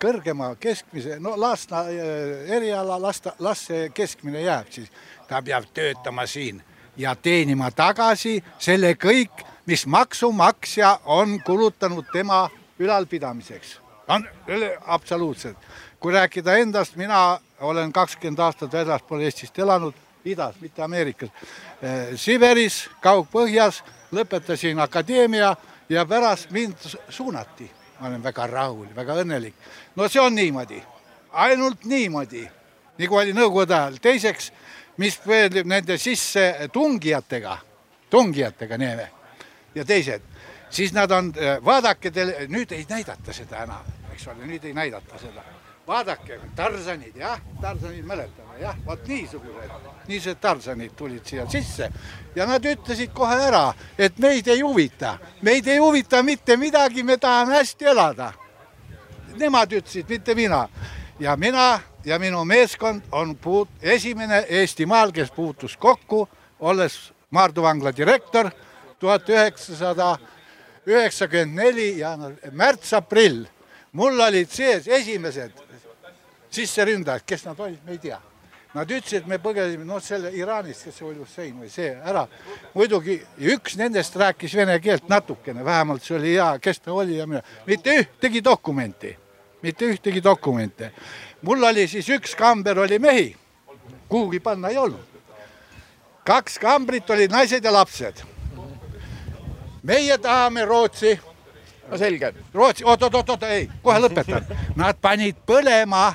[0.00, 4.90] kõrgema keskmise, no las ta äh, eriala, las ta, las see keskmine jääb siis.
[5.28, 6.62] ta peab töötama siin
[6.96, 13.80] ja teenima tagasi selle kõik, mis maksumaksja on kulutanud tema ülalpidamiseks.
[14.08, 14.28] on
[14.86, 15.56] absoluutselt.
[16.00, 21.30] kui rääkida endast, mina olen kakskümmend aastat väljaspool Eestist elanud, idas, mitte Ameerikas.
[21.84, 23.82] Äh, Siberis, kaugpõhjas,
[24.12, 25.56] lõpetasin akadeemia
[25.88, 26.76] ja pärast mind
[27.08, 29.54] suunati ma olen väga rahul, väga õnnelik.
[29.96, 30.82] no see on niimoodi,
[31.32, 32.44] ainult niimoodi,
[32.98, 33.98] nagu oli nõukogude ajal.
[34.02, 34.52] teiseks,
[34.96, 37.58] mis veel nende sisse tungijatega,
[38.10, 39.10] tungijatega neeme
[39.74, 40.22] ja teised,
[40.70, 41.32] siis nad on,
[41.64, 42.12] vaadake,
[42.48, 45.55] nüüd ei näidata seda enam, eks ole, nüüd ei näidata seda
[45.86, 49.70] vaadake, Tarzanid jah, Tarzanid mäletame jah, vot niisugused,
[50.08, 51.90] niisugused Tarzanid tulid siia sisse
[52.36, 57.16] ja nad ütlesid kohe ära, et meid ei huvita, meid ei huvita mitte midagi, me
[57.16, 58.32] tahame hästi elada.
[59.36, 60.66] Nemad ütlesid, mitte mina
[61.20, 66.28] ja mina ja minu meeskond on puut-, esimene Eestimaal, kes puutus kokku,
[66.60, 68.50] olles Maardu vangla direktor
[68.98, 70.16] tuhat üheksasada
[70.86, 73.46] üheksakümmend neli jaanuar, märts-aprill.
[73.92, 75.65] mul olid sees esimesed
[76.50, 78.18] sisseründajad, kes nad olid, me ei tea.
[78.76, 82.26] Nad ütlesid, me põgesime, noh, selle Iraanist, kes oli Hussein või see ära.
[82.74, 83.14] muidugi
[83.54, 87.40] üks nendest rääkis vene keelt natukene, vähemalt see oli hea, kes ta oli ja mina,
[87.66, 89.16] mitte ühtegi dokumenti,
[89.62, 90.90] mitte ühtegi dokumenti.
[91.42, 93.36] mul oli siis üks kamber oli mehi,
[94.08, 95.08] kuhugi panna ei olnud.
[96.24, 98.22] kaks kambrit olid naised ja lapsed.
[99.82, 101.18] meie tahame Rootsi
[101.90, 102.34] no selge.
[102.54, 104.46] Rootsi, oot-oot-oot, ei, kohe lõpetan.
[104.76, 106.14] Nad panid põlema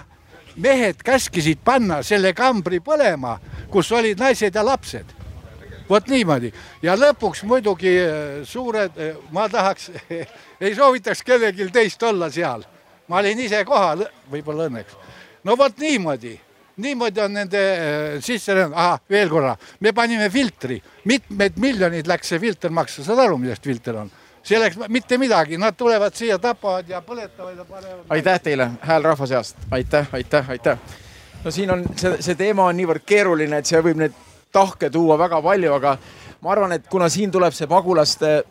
[0.62, 3.38] mehed käskisid panna selle kambri põlema,
[3.72, 5.18] kus olid naised ja lapsed.
[5.92, 9.90] vot niimoodi ja lõpuks muidugi äh, suured, äh, ma tahaks,
[10.64, 12.64] ei soovitaks kellelgi teist olla seal.
[13.08, 14.96] ma olin ise kohal, võib-olla õnneks.
[15.44, 16.38] no vot niimoodi,
[16.78, 22.40] niimoodi on nende äh, sisserännud, ahah, veel korra, me panime filtri, mitmed miljonid läks see
[22.40, 24.12] filter maksta, saad aru, millest filter on?
[24.44, 28.06] See läks mitte midagi, nad tulevad siia, tapavad ja põletavad ja panevad.
[28.10, 30.78] aitäh teile, hääl rahva seast, aitäh, aitäh, aitäh.
[31.44, 34.18] no siin on see, see teema on niivõrd keeruline, et see võib neid
[34.52, 35.98] tahke tuua väga palju, aga
[36.42, 38.42] ma arvan, et kuna siin tuleb see pagulaste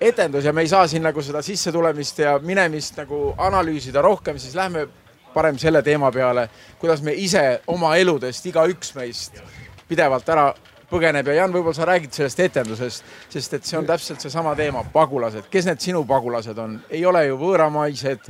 [0.00, 4.54] etendus ja me ei saa siin nagu seda sissetulemist ja minemist nagu analüüsida rohkem, siis
[4.54, 4.86] lähme
[5.34, 6.48] parem selle teema peale,
[6.80, 9.40] kuidas me ise oma eludest, igaüks meist
[9.88, 10.50] pidevalt ära
[10.90, 14.84] põgeneb ja Jan, võib-olla sa räägid sellest etendusest, sest et see on täpselt seesama teema,
[14.92, 18.28] pagulased, kes need sinu pagulased on, ei ole ju võõramaised,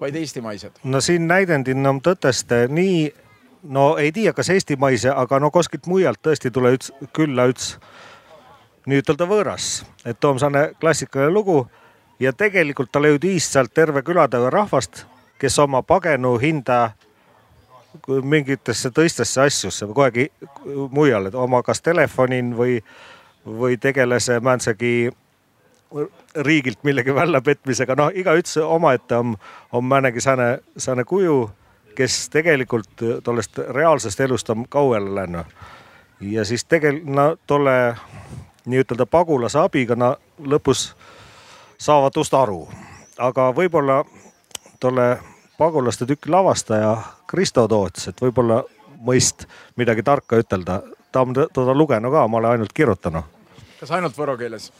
[0.00, 0.82] vaid eestimaised.
[0.84, 3.08] no siin näidendin on tõteste nii,
[3.74, 7.74] no ei tea, kas eestimaise, aga no kuskilt mujalt tõesti tule üks külla üks
[8.88, 11.66] nii-ütelda võõras, et Toomsaane klassikaline lugu.
[12.18, 15.04] Ja tegelikult ta leidis sealt terve külatäie rahvast,
[15.38, 16.96] kes oma pagenu hinda
[18.22, 20.18] mingitesse teistesse asjusse kogu aeg
[20.90, 22.78] mujale, oma kas telefonin või,
[23.46, 25.10] või tegelase mänsegi
[26.36, 29.36] riigilt millegi väljapetmisega, noh, igaüks omaette on,
[29.72, 31.50] on määnegi sääne, sääne kuju,
[31.96, 35.44] kes tegelikult tollest reaalsest elust on kauele läinud.
[36.20, 37.96] ja siis tegelikult no, tolle
[38.66, 40.92] nii-ütelda pagulase abiga nad lõpus
[41.78, 42.68] saavad tust aru,
[43.18, 44.02] aga võib-olla
[44.80, 45.08] tolle
[45.58, 46.94] pagulaste tüki lavastaja
[47.26, 48.62] Kristo Toots, et võib-olla
[49.02, 49.46] mõist
[49.78, 50.82] midagi tarka ütelda.
[51.12, 53.22] ta on teda lugenud ka, ma olen ainult kirjutanud.
[53.80, 54.72] kas ainult võro keeles?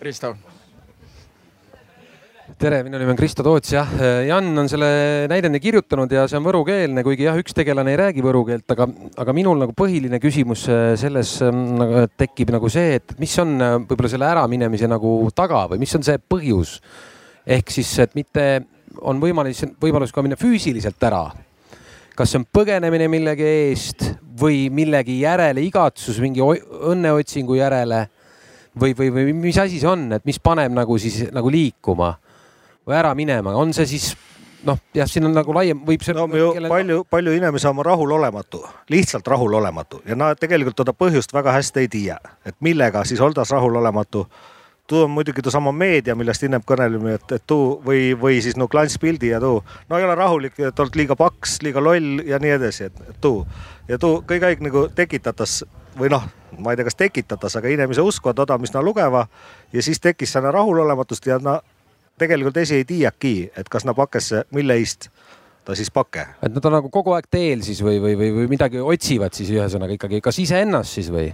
[0.00, 0.34] Risto
[2.60, 3.92] tere, minu nimi on Kristo Toots, jah.
[4.26, 4.88] Jan on selle
[5.30, 8.88] näidendi kirjutanud ja see on võrukeelne, kuigi jah, üks tegelane ei räägi võru keelt, aga,
[9.24, 10.66] aga minul nagu põhiline küsimus
[11.00, 15.96] selles nagu tekib nagu see, et mis on võib-olla selle äraminemise nagu taga või mis
[15.96, 16.76] on see põhjus?
[17.50, 18.44] ehk siis, et mitte
[19.00, 21.30] on võimalus, võimalus ka minna füüsiliselt ära.
[22.16, 24.02] kas see on põgenemine millegi eest
[24.40, 28.08] või millegi järele, igatsus mingi õnneotsingu järele
[28.80, 32.14] või, või, või mis asi see on, et mis paneb nagu siis nagu liikuma
[32.86, 34.10] või ära minema, on see siis
[34.66, 36.26] noh, jah, siin on nagu laiem, võib see no,.
[36.30, 36.68] Kellel...
[36.70, 41.92] palju, palju inimesi on rahulolematu, lihtsalt rahulolematu ja nad tegelikult seda põhjust väga hästi ei
[41.92, 44.26] tea, et millega siis oldas rahulolematu
[44.90, 48.66] tuu on muidugi seesama meedia, millest ennem kõneleme, et, et tuu või, või siis no
[48.68, 49.60] klantspildi ja tuu.
[49.88, 53.44] no ei ole rahulik, et oled liiga paks, liiga loll ja nii edasi, et, tuu.
[53.88, 55.60] ja tuu kõik aeg nagu tekitatas
[55.98, 56.26] või noh,
[56.58, 59.26] ma ei tea, kas tekitatas, aga inimese uskuvad oda, mis nad lugeva
[59.72, 61.60] ja siis tekkis selline rahulolematust ja na
[62.18, 65.10] tegelikult esi ei tiiagi, et kas nad pakesse, mille eest
[65.64, 66.26] ta siis pake.
[66.42, 69.54] et nad on nagu kogu aeg teel siis või, või, või, või midagi otsivad siis
[69.54, 71.30] ühesõnaga ikkagi, kas iseennast siis või?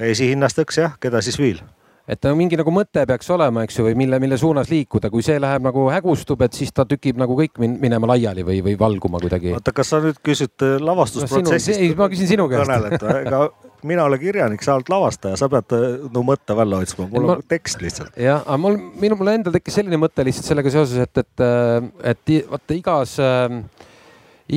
[0.00, 1.60] esihinnast õks jah, keda siis veel
[2.08, 5.38] et mingi nagu mõte peaks olema, eks ju, või mille, mille suunas liikuda, kui see
[5.40, 9.20] läheb nagu hägustub, et siis ta tükib nagu kõik min minema laiali või, või valguma
[9.22, 9.54] kuidagi.
[9.56, 11.86] oota, kas sa nüüd küsid äh, lavastusprotsessist no,?
[11.86, 13.00] ei, ma küsin sinu käest.
[13.24, 13.46] ega
[13.84, 17.38] mina olen kirjanik, sa oled lavastaja, sa pead äh, no mõtte välja otsima, mul ma...
[17.38, 18.16] on tekst lihtsalt.
[18.20, 21.90] jah, aga mul, minu, mul endal tekkis selline mõte lihtsalt sellega seoses, et, et, äh,
[22.12, 23.60] et vaata igas äh,,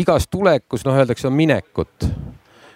[0.04, 2.12] igas tulekus, noh, öeldakse, on minekut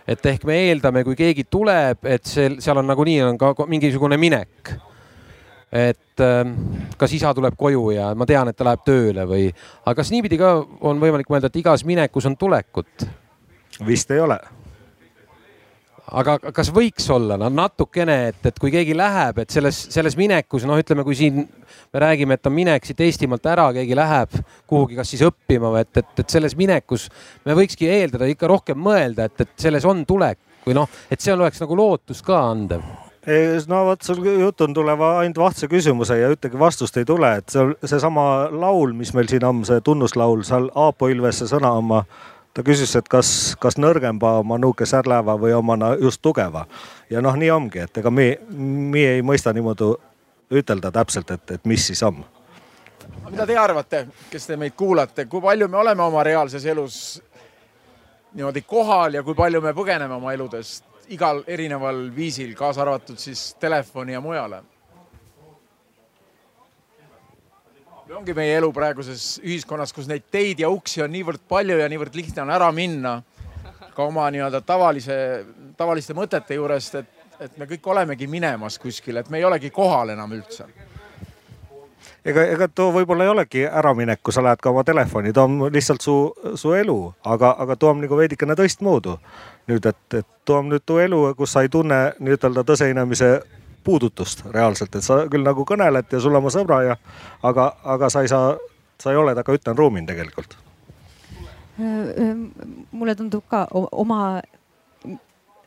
[0.07, 4.17] et ehk me eeldame, kui keegi tuleb, et see, seal on nagunii on ka mingisugune
[4.17, 4.73] minek.
[5.71, 6.55] et ähm,
[6.99, 9.45] kas isa tuleb koju ja ma tean, et ta läheb tööle või,
[9.85, 13.07] aga kas niipidi ka on võimalik mõelda, et igas minekus on tulekut?
[13.87, 14.37] vist ei ole
[16.19, 17.37] aga kas võiks olla?
[17.39, 21.43] No natukene, et, et kui keegi läheb, et selles, selles minekus, noh, ütleme, kui siin
[21.43, 25.85] me räägime, et on minek siit Eestimaalt ära, keegi läheb kuhugi, kas siis õppima või
[25.85, 27.07] et, et, et selles minekus
[27.47, 31.39] me võikski eeldada ikka rohkem mõelda, et, et selles on tulek või noh, et seal
[31.41, 32.83] oleks nagu lootus ka andev.
[33.69, 37.53] No vot, sul jutt on tuleva ainult vahtse küsimuse ja ühtegi vastust ei tule, et
[37.53, 42.01] see, seesama laul, mis meil siin on, see tunnuslaul, seal Aapo Ilvese sõna oma
[42.53, 46.65] ta küsis, et kas, kas nõrgema oma nuuke särleva või omana just tugeva.
[47.09, 49.93] ja noh, nii ongi, et ega me, me ei mõista niimoodi
[50.51, 52.23] ütelda täpselt, et, et mis siis on.
[53.29, 57.21] mida te arvate, kes te meid kuulate, kui palju me oleme oma reaalses elus
[58.33, 63.53] niimoodi kohal ja kui palju me põgeneme oma eludest igal erineval viisil, kaasa arvatud siis
[63.59, 64.61] telefoni ja mujale?
[68.00, 71.89] või ongi meie elu praeguses ühiskonnas, kus neid teid ja uksi on niivõrd palju ja
[71.91, 73.21] niivõrd lihtne on ära minna
[73.95, 75.17] ka oma nii-öelda tavalise,
[75.77, 80.13] tavaliste mõtete juurest, et, et me kõik olemegi minemas kuskile, et me ei olegi kohal
[80.15, 80.67] enam üldse
[82.25, 85.57] ega, ega too võib-olla ei olegi äraminek, kui sa lähed ka oma telefoni, too on
[85.73, 86.17] lihtsalt su,
[86.55, 89.15] su elu, aga, aga too on nagu veidikene teistmoodi.
[89.71, 93.31] nüüd, et, et too on nüüd too elu, kus sa ei tunne nii-ütelda tõseinemise
[93.83, 96.97] puudutust reaalselt, et sa küll nagu kõneled ja sul on oma sõbra ja
[97.47, 98.55] aga, aga sa ei saa,
[99.01, 100.57] sa ei ole temaga ütlen ruumil tegelikult.
[102.91, 104.41] mulle tundub ka oma,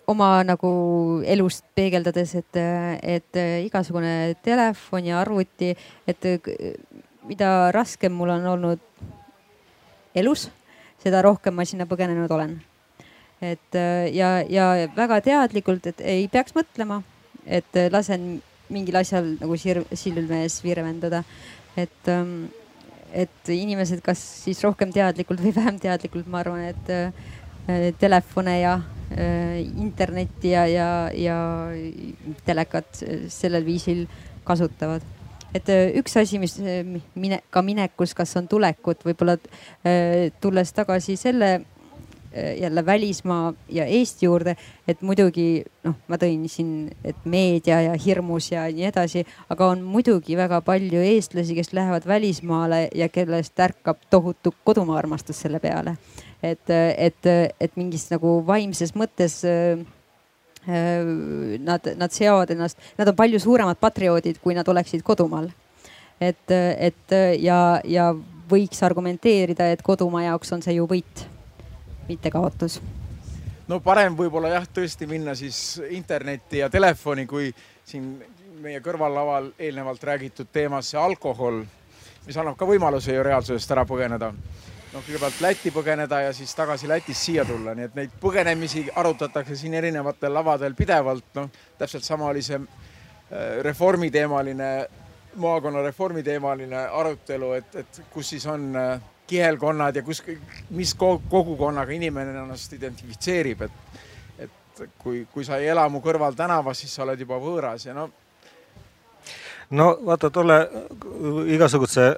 [0.07, 0.71] oma nagu
[1.27, 2.61] elust peegeldades, et,
[3.03, 5.73] et igasugune telefon ja arvuti,
[6.07, 6.29] et
[7.25, 8.85] mida raskem mul on olnud
[10.15, 10.51] elus,
[11.03, 12.55] seda rohkem ma sinna põgenenud olen
[13.45, 13.77] et
[14.15, 17.03] ja, ja väga teadlikult, et ei peaks mõtlema
[17.47, 18.41] et äh, lasen
[18.73, 21.25] mingil asjal nagu silme ees virvendada.
[21.77, 22.49] et, ähm,
[23.13, 28.77] et inimesed, kas siis rohkem teadlikult või vähem teadlikult, ma arvan, et äh, telefone ja
[29.11, 31.39] äh, internetti ja, ja, ja
[32.47, 34.07] telekat sellel viisil
[34.45, 35.03] kasutavad
[35.55, 35.69] et
[36.01, 36.57] üks asi, mis
[37.15, 39.37] mine, ka minekus, kas on tulekut, võib-olla
[40.43, 41.74] tulles tagasi selle Äh,
[42.35, 44.57] jälle välismaa ja Eesti juurde,
[44.89, 49.83] et muidugi noh, ma tõin siin, et meedia ja hirmus ja nii edasi, aga on
[49.87, 55.97] muidugi väga palju eestlasi, kes lähevad välismaale ja kellest ärkab tohutu kodumaa armastus selle peale.
[56.43, 57.27] et, et,
[57.61, 59.85] et mingis nagu vaimses mõttes äh,
[61.59, 65.51] nad, nad seovad ennast, nad on palju suuremad patrioodid, kui nad oleksid kodumaal.
[66.21, 68.15] et, et ja, ja
[68.51, 71.25] võiks argumenteerida, et kodumaa jaoks on see ju võit
[72.09, 72.81] mitte kaotus.
[73.69, 77.53] no parem võib-olla jah, tõesti minna siis internetti ja telefoni, kui
[77.85, 78.19] siin
[78.65, 81.63] meie kõrvallaval eelnevalt räägitud teemas see alkohol,
[82.27, 84.33] mis annab ka võimaluse ju reaalsusest ära põgeneda.
[84.95, 89.57] noh, kõigepealt Lätti põgeneda ja siis tagasi Lätist siia tulla, nii et neid põgenemisi arutatakse
[89.57, 94.71] siin erinevatel lavadel pidevalt, noh täpselt sama oli see äh, reformiteemaline,
[95.37, 100.23] maakonna reformiteemaline arutelu, et, et kus siis on äh, kihelkonnad ja kus,
[100.71, 104.05] mis kogukonnaga inimene ennast identifitseerib, et,
[104.47, 107.97] et kui, kui sa ei ela mu kõrval tänavas, siis sa oled juba võõras ja
[107.97, 108.09] no.
[109.71, 110.61] no vaata tolle
[111.55, 112.15] igasuguse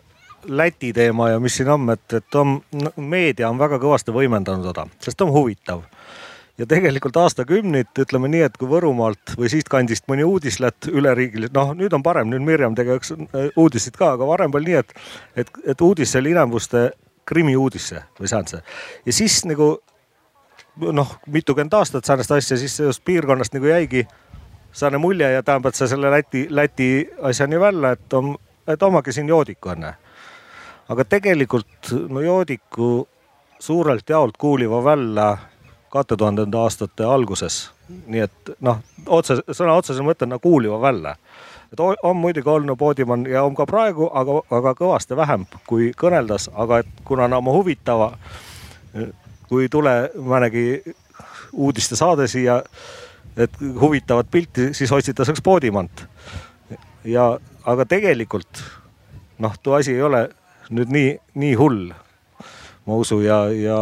[0.47, 2.61] Läti teema ja mis siin on, et, et on,
[3.03, 5.81] meedia on väga kõvasti võimendanud seda, sest on huvitav
[6.59, 11.75] ja tegelikult aastakümneid, ütleme nii, et kui Võrumaalt või siitkandist mõni uudis lähed üleriigiliselt, noh,
[11.77, 14.95] nüüd on parem, nüüd Mirjam tegi üks äh, uudiseid ka, aga varem oli nii, et,
[15.45, 16.89] et, et uudis oli inimeste
[17.27, 18.63] krimiuudisse või see.
[19.07, 19.77] ja siis nagu
[20.77, 24.07] noh, mitukümmend aastat säärast asja, siis sellest piirkonnast nagu jäigi
[24.77, 28.35] saane mulje ja tähendab, et sa selle Läti, Läti asja nii välja, et on,
[28.69, 29.91] et omagi siin joodiku on.
[30.89, 33.09] aga tegelikult no joodiku
[33.59, 35.37] suurelt jaolt kuuliva välja
[35.91, 37.71] kahe tuhandenda aastate alguses.
[38.07, 41.17] nii et noh, otse, sõna otseses mõttes nagu kuuliva välja.
[41.73, 46.51] et on muidugi olnud poodimann ja on ka praegu, aga, aga kõvasti vähem kui kõneldas,
[46.55, 48.13] aga et kuna no oma huvitava,
[49.49, 50.95] kui ei tule mõnegi
[51.53, 52.63] uudistesaade siia,
[53.37, 56.07] et huvitavat pilti, siis otsitakse poodimant.
[57.05, 58.63] ja, aga tegelikult
[59.39, 60.29] noh, too asi ei ole
[60.71, 61.93] nüüd nii, nii hull,
[62.87, 63.79] ma usun ja, ja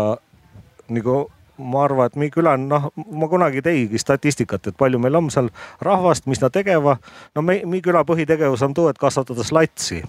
[0.92, 5.30] nagu ma arvan, et meie küla noh, ma kunagi teigi statistikat, et palju meil on
[5.30, 5.50] seal
[5.84, 6.96] rahvast, mis nad tegeva.
[7.34, 10.02] no me, meie küla põhitegevus on too, et kasvatada slatsi.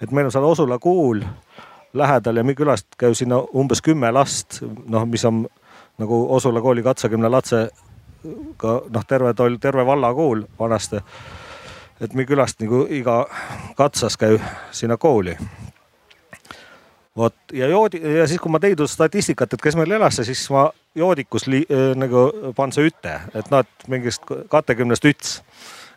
[0.00, 1.24] et meil on seal Osula kool
[1.94, 5.46] lähedal ja meie külast käib sinna umbes kümme last, noh, mis on
[5.98, 7.68] nagu Osula kooli katsakümne lapse
[8.56, 11.02] ka noh, terve toll, terve vallakool vanasti.
[12.00, 13.24] et meie külast nagu iga
[13.76, 15.36] katsas käib sinna kooli
[17.16, 20.66] vot ja joodi ja siis, kui ma teidus statistikat, et kes meil elas, siis ma
[20.94, 21.62] joodikus li,
[21.98, 25.36] nagu pan see üte, et noh, et mingist kahekümnest üts.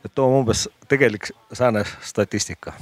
[0.06, 2.73] et too on umbes tegelik sääne statistika.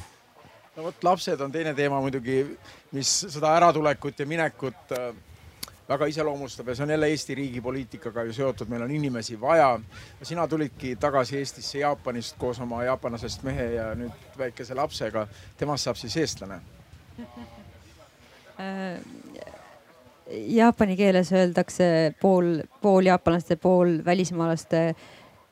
[0.75, 2.57] no vot, lapsed on teine teema muidugi,
[2.91, 5.15] mis seda äratulekut ja minekut äh,
[5.89, 9.79] väga iseloomustab ja see on jälle Eesti riigi poliitikaga ju seotud, meil on inimesi vaja.
[10.23, 15.27] sina tulidki tagasi Eestisse Jaapanist koos oma jaapanlasest mehe ja nüüd väikese lapsega.
[15.57, 16.61] temast saab siis eestlane
[17.17, 17.23] Äh,
[20.31, 24.95] jaapani keeles öeldakse pool, pool jaapanlaste, pool välismaalaste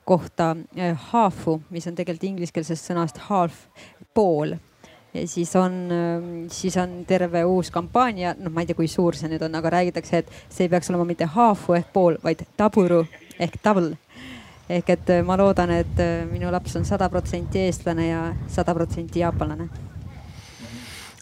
[0.05, 0.55] kohta
[0.95, 3.65] haafu, mis on tegelikult ingliskeelsest sõnast half,
[4.13, 4.55] pool.
[5.13, 5.75] Ja siis on,
[6.49, 9.75] siis on terve uus kampaania, noh, ma ei tea, kui suur see nüüd on, aga
[9.75, 13.03] räägitakse, et see ei peaks olema mitte haafu ehk pool, vaid taburu
[13.39, 13.93] ehk double.
[14.69, 19.92] ehk et ma loodan, et minu laps on sada protsenti eestlane ja sada protsenti jaapanlane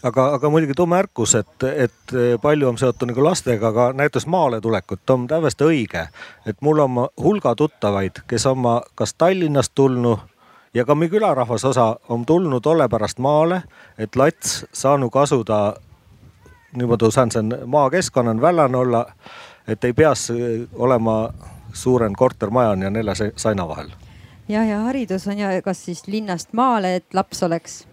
[0.02, 4.60] aga, aga muidugi too märkus, et, et palju on seotud nagu lastega, aga näiteks maale
[4.60, 6.06] tulekut on täiesti õige.
[6.46, 10.18] et mul on hulga tuttavaid, kes on kas Tallinnast tulnud
[10.74, 13.62] ja ka meie külarahvas osa on tulnud tolle pärast maale,
[13.98, 15.74] et lats saanud kasuda
[16.76, 19.06] niimoodi säändsen maakeskkonnan vällan olla,
[19.68, 20.32] et ei peaks
[20.72, 21.32] olema
[21.72, 23.90] suurem kortermaja on ja nelja saina vahel.
[24.48, 27.86] ja, ja haridus on ja kas siis linnast maale, et laps oleks,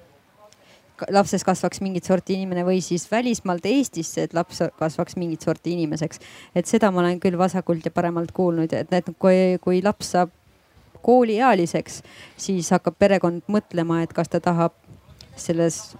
[1.13, 6.19] lapses kasvaks mingit sorti inimene või siis välismaalt Eestisse, et laps kasvaks mingit sorti inimeseks.
[6.55, 10.33] et seda ma olen küll vasakult ja paremalt kuulnud, et need, kui, kui laps saab
[11.01, 12.01] kooliealiseks,
[12.37, 14.75] siis hakkab perekond mõtlema, et kas ta tahab
[15.39, 15.95] selles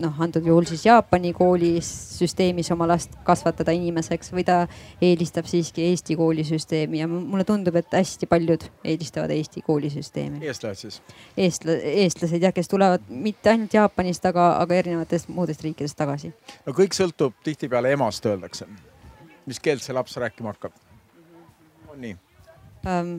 [0.00, 4.62] noh, antud juhul siis Jaapani koolisüsteemis oma last kasvatada inimeseks või ta
[5.02, 10.40] eelistab siiski Eesti koolisüsteemi ja mulle tundub, et hästi paljud eelistavad Eesti koolisüsteemi.
[10.46, 11.02] eestlased siis?
[11.36, 16.32] eestla-, eestlased jah, kes tulevad mitte ainult Jaapanist, aga, aga erinevatest muudest riikidest tagasi.
[16.66, 18.68] no kõik sõltub tihtipeale emast, öeldakse.
[19.46, 20.72] mis keelt see laps rääkima hakkab?
[21.88, 22.16] on nii
[22.92, 23.16] um,?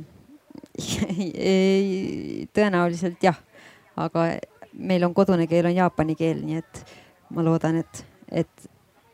[2.53, 3.37] tõenäoliselt jah,
[3.99, 4.25] aga
[4.73, 6.83] meil on kodune keel on jaapani keel, nii et
[7.33, 8.67] ma loodan, et, et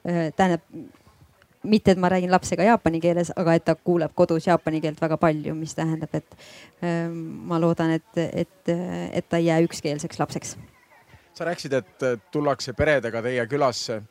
[0.08, 0.64] äh, tähendab
[1.64, 5.18] mitte, et ma räägin lapsega jaapani keeles, aga et ta kuuleb kodus jaapani keelt väga
[5.20, 6.38] palju, mis tähendab, et
[6.84, 7.18] ähm,
[7.50, 8.72] ma loodan, et, et,
[9.12, 10.58] et ta ei jää ükskeelseks lapseks.
[11.34, 14.02] sa rääkisid, et tullakse peredega teie külasse.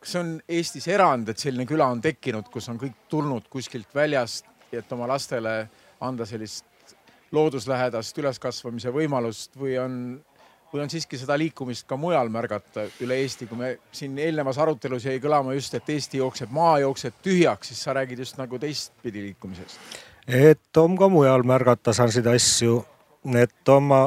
[0.00, 3.94] kas see on Eestis erand, et selline küla on tekkinud, kus on kõik tulnud kuskilt
[3.94, 5.68] väljast, et oma lastele
[6.00, 6.64] anda sellist
[7.32, 9.96] looduslähedast üleskasvamise võimalust või on,
[10.74, 15.06] või on siiski seda liikumist ka mujal märgata üle Eesti, kui me siin eelnevas arutelus
[15.06, 19.22] jäi kõlama just, et Eesti jookseb, maa jookseb tühjaks, siis sa räägid just nagu teistpidi
[19.28, 19.78] liikumisest.
[20.26, 22.84] et on ka mujal märgata selliseid asju,
[23.38, 24.02] et oma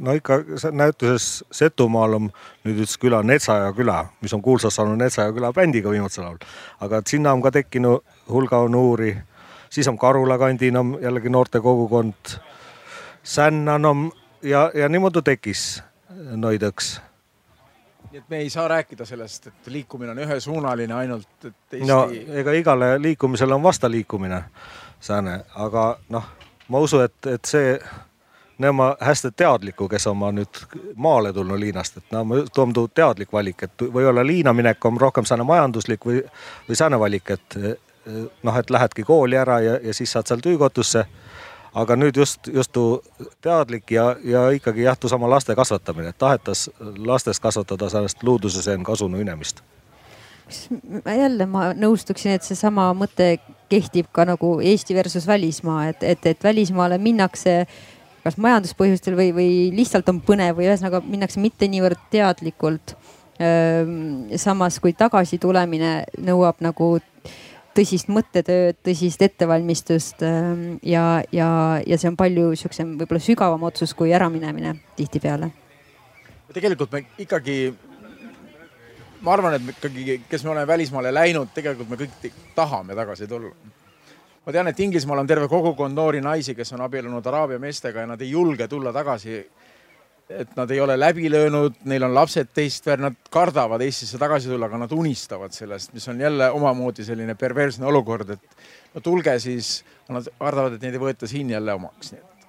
[0.00, 2.28] no ikka näituses Setumaal on
[2.64, 6.38] nüüd üks küla, Netsaja küla, mis on kuulsaks saanud Netsaja küla bändiga viimasel ajal.
[6.80, 9.16] aga sinna on ka tekkinud hulga noori
[9.70, 12.38] siis on Karula kandin on jällegi noortekogukond,
[13.22, 16.98] Sännan on ja, ja niimoodi tekkis Noidõks
[18.10, 21.86] nii et me ei saa rääkida sellest, et liikumine on ühesuunaline ainult, et Eesti....
[21.86, 22.08] no
[22.42, 24.42] ega igale liikumisele on vastaliikumine,
[25.00, 26.24] sääne, aga noh,
[26.68, 27.76] ma usun, et, et see,
[28.58, 30.58] need on hästi teadliku, kes on ma nüüd
[30.96, 35.28] maale tulnud liinast, et no ma toon teadlik valik, et võib-olla liina minek on rohkem
[35.28, 36.24] sääne majanduslik või,
[36.68, 37.58] või sääne valik, et
[38.42, 41.04] noh, et lähedki kooli ära ja, ja siis saad seal töökotusse.
[41.74, 42.76] Aga nüüd just, just
[43.40, 49.20] teadlik ja, ja ikkagi jah, sama laste kasvatamine, et tahetas lastes kasvatada sellest luuduseseen kasunu
[49.20, 49.62] inemist
[51.06, 53.36] jälle ma nõustuksin, et seesama mõte
[53.70, 57.66] kehtib ka nagu Eesti versus välismaa, et, et, et välismaale minnakse
[58.24, 62.96] kas majanduspõhjustel või, või lihtsalt on põnev või ühesõnaga minnakse mitte niivõrd teadlikult.
[64.36, 66.98] samas kui tagasitulemine nõuab nagu
[67.76, 71.50] tõsist mõttetööd, tõsist ettevalmistust ähm, ja, ja,
[71.86, 75.50] ja see on palju sihukesem, võib-olla sügavam otsus kui äraminemine tihtipeale.
[76.52, 77.58] tegelikult me ikkagi,
[79.22, 83.28] ma arvan, et me ikkagi, kes me oleme välismaale läinud, tegelikult me kõik tahame tagasi
[83.30, 83.54] tulla.
[84.46, 88.06] ma tean, et Inglismaal on terve kogukond noori naisi, kes on abiellunud araabia meestega ja
[88.06, 89.44] nad ei julge tulla tagasi
[90.30, 94.68] et nad ei ole läbi löönud, neil on lapsed teistver, nad kardavad Eestisse tagasi tulla,
[94.70, 99.80] aga nad unistavad sellest, mis on jälle omamoodi selline perversne olukord, et no tulge siis,
[100.08, 102.46] nad kardavad, et neid ei võeta siin jälle omaks, nii et,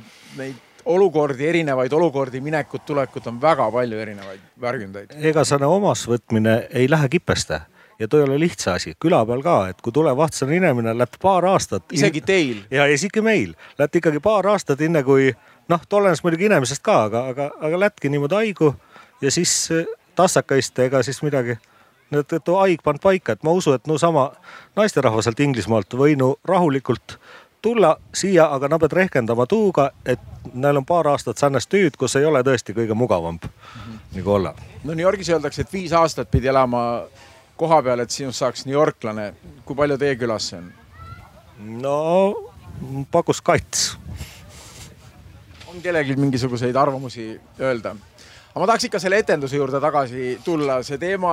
[0.00, 0.62] et neid
[0.94, 5.14] olukordi, erinevaid olukordi, minekut, tulekut on väga palju erinevaid värgindaid.
[5.30, 7.60] ega selle omasvõtmine ei lähe kipeste
[7.98, 11.18] ja too ei ole lihtsa asi, küla peal ka, et kui tuleb vastane inimene, läheb
[11.22, 11.86] paar aastat.
[11.92, 12.62] isegi teil.
[12.70, 15.30] ja isegi meil, läheb ikkagi paar aastat, enne kui
[15.68, 18.74] noh, olenes muidugi inimesest ka, aga, aga, aga lätki niimoodi haigu
[19.20, 19.86] ja siis eh,
[20.16, 21.58] tassakaiste ega siis midagi.
[22.12, 24.32] et too haig pannud paika, et ma usun, et no sama
[24.76, 27.18] naisterahvas sealt Inglismaalt võinu rahulikult
[27.62, 30.20] tulla siia, aga nad peavad rehkendama tuuga, et
[30.52, 33.98] neil on paar aastat sarnast tööd, kus ei ole tõesti kõige mugavam mm -hmm.
[34.16, 34.54] nagu olla.
[34.84, 37.02] no New Yorgis öeldakse, et viis aastat pidi elama
[37.56, 39.34] koha peal, et sinust saaks New Yorklane.
[39.64, 40.72] kui palju teie külas see on?
[41.82, 42.34] no
[43.10, 43.98] pakus kats
[45.74, 47.94] on kellelgi mingisuguseid arvamusi öelda?
[48.54, 51.32] aga ma tahaks ikka selle etenduse juurde tagasi tulla, see teema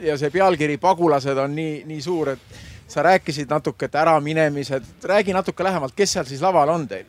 [0.00, 5.34] ja see pealkiri Pagulased on nii, nii suur, et sa rääkisid natuke, et äraminemised, räägi
[5.36, 7.06] natuke lähemalt, kes seal siis laval on teil?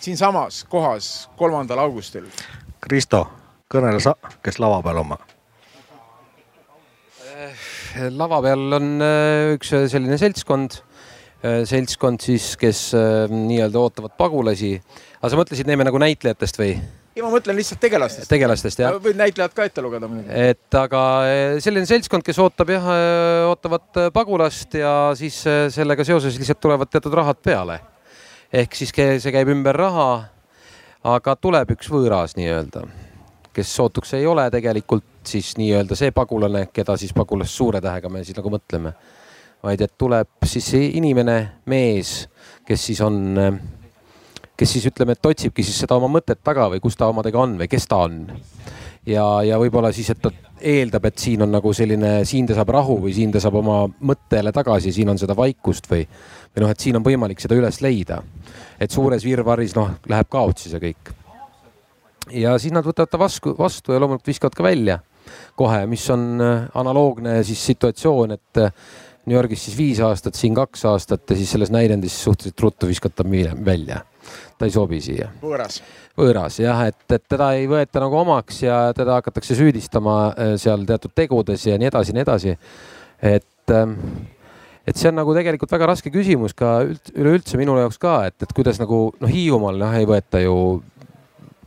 [0.00, 2.26] siinsamas kohas, kolmandal augustil.
[2.80, 3.22] Kristo,
[3.72, 4.12] kõnele sa,
[4.44, 5.20] kes lava peal oma?
[8.10, 10.80] lava peal on äh, üks selline seltskond,
[11.68, 12.90] seltskond siis, kes
[13.28, 14.78] nii-öelda ootavad pagulasi.
[15.20, 16.76] aga sa mõtlesid neime nagu näitlejatest või?
[17.14, 18.28] ei, ma mõtlen lihtsalt tegelastest.
[18.30, 18.96] tegelastest jah.
[19.02, 20.34] võid näitlejad ka ette lugeda muidugi.
[20.50, 22.88] et aga eh, selline seltskond, kes ootab jah,
[23.50, 25.38] ootavad pagulast ja siis
[25.74, 27.80] sellega seoses lihtsalt tulevad teatud rahad peale.
[28.52, 30.10] ehk siis see käib ümber raha.
[31.04, 32.86] aga tuleb üks võõras nii-öelda,
[33.54, 38.24] kes sootuks ei ole tegelikult siis nii-öelda see pagulane, keda siis pagulast suure tähega me
[38.24, 38.94] siis nagu mõtleme,
[39.64, 41.38] vaid et tuleb siis inimene,
[41.70, 42.16] mees,
[42.66, 43.18] kes siis on
[44.56, 47.56] kes siis ütleme, et otsibki siis seda oma mõtet taga või kus ta omadega on
[47.58, 48.20] või kes ta on.
[49.06, 50.30] ja, ja võib-olla siis, et ta
[50.64, 53.82] eeldab, et siin on nagu selline, siin ta saab rahu või siin ta saab oma
[54.06, 56.04] mõttele tagasi, siin on seda vaikust või,
[56.54, 58.22] või noh, et siin on võimalik seda üles leida.
[58.80, 61.14] et suures virvarris noh, läheb kaotsi see kõik.
[62.30, 65.00] ja siis nad võtavad ta vastu, vastu ja loomulikult viskavad ka välja
[65.56, 68.62] kohe, mis on äh, analoogne siis situatsioon, et
[69.26, 73.24] New Yorgis siis viis aastat, siin kaks aastat ja siis selles näidendis suhteliselt ruttu viskata
[73.64, 74.02] välja
[74.58, 75.30] ta ei sobi siia.
[75.42, 75.80] võõras.
[76.18, 80.86] võõras jah, et, et teda ei võeta nagu omaks ja teda hakatakse süüdistama äh, seal
[80.88, 82.56] teatud tegudes ja nii edasi, nii edasi.
[83.22, 83.96] et, ähm,
[84.86, 86.76] et see on nagu tegelikult väga raske küsimus ka
[87.14, 90.56] üleüldse minu jaoks ka, et, et kuidas nagu noh, Hiiumaal noh, ei võeta ju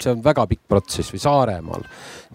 [0.03, 1.85] see on väga pikk protsess või Saaremaal.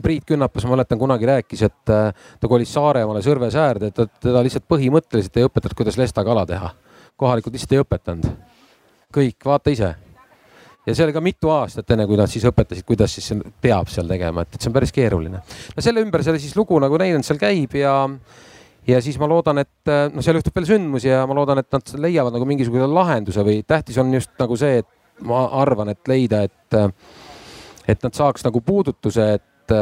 [0.02, 4.44] Priit Künnapas, ma mäletan, kunagi rääkis, et äh, ta kolis Saaremaale Sõrve säärde, et teda
[4.44, 6.72] lihtsalt põhimõtteliselt ei õpetatud, kuidas lestakala teha.
[7.16, 8.32] kohalikud lihtsalt ei õpetanud.
[9.12, 9.94] kõik, vaata ise
[10.86, 13.28] ja see oli ka mitu aastat, enne kui nad siis õpetasid, kuidas siis
[13.62, 15.42] peab seal tegema, et, et see on päris keeruline.
[15.76, 17.94] no selle ümber selle siis lugu nagu näidanud seal käib ja,
[18.88, 21.94] ja siis ma loodan, et noh, seal juhtub veel sündmusi ja ma loodan, et nad
[22.06, 26.42] leiavad nagu mingisuguse lahenduse või tähtis on just nagu see, et ma arvan, et leida,
[26.48, 26.78] et,
[27.88, 29.74] et nad saaks nagu puudutuse, et,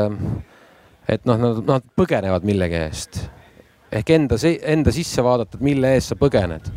[1.09, 3.21] et noh, nad, nad põgenevad millegi eest.
[3.91, 4.39] Ehk enda,
[4.71, 6.71] enda sisse vaadata, et mille eest sa põgened.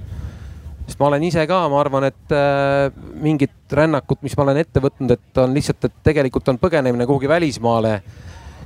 [0.83, 2.89] Sest ma olen ise ka, ma arvan, et äh,
[3.23, 7.29] mingit rännakut, mis ma olen ette võtnud, et on lihtsalt, et tegelikult on põgenemine kuhugi
[7.31, 7.99] välismaale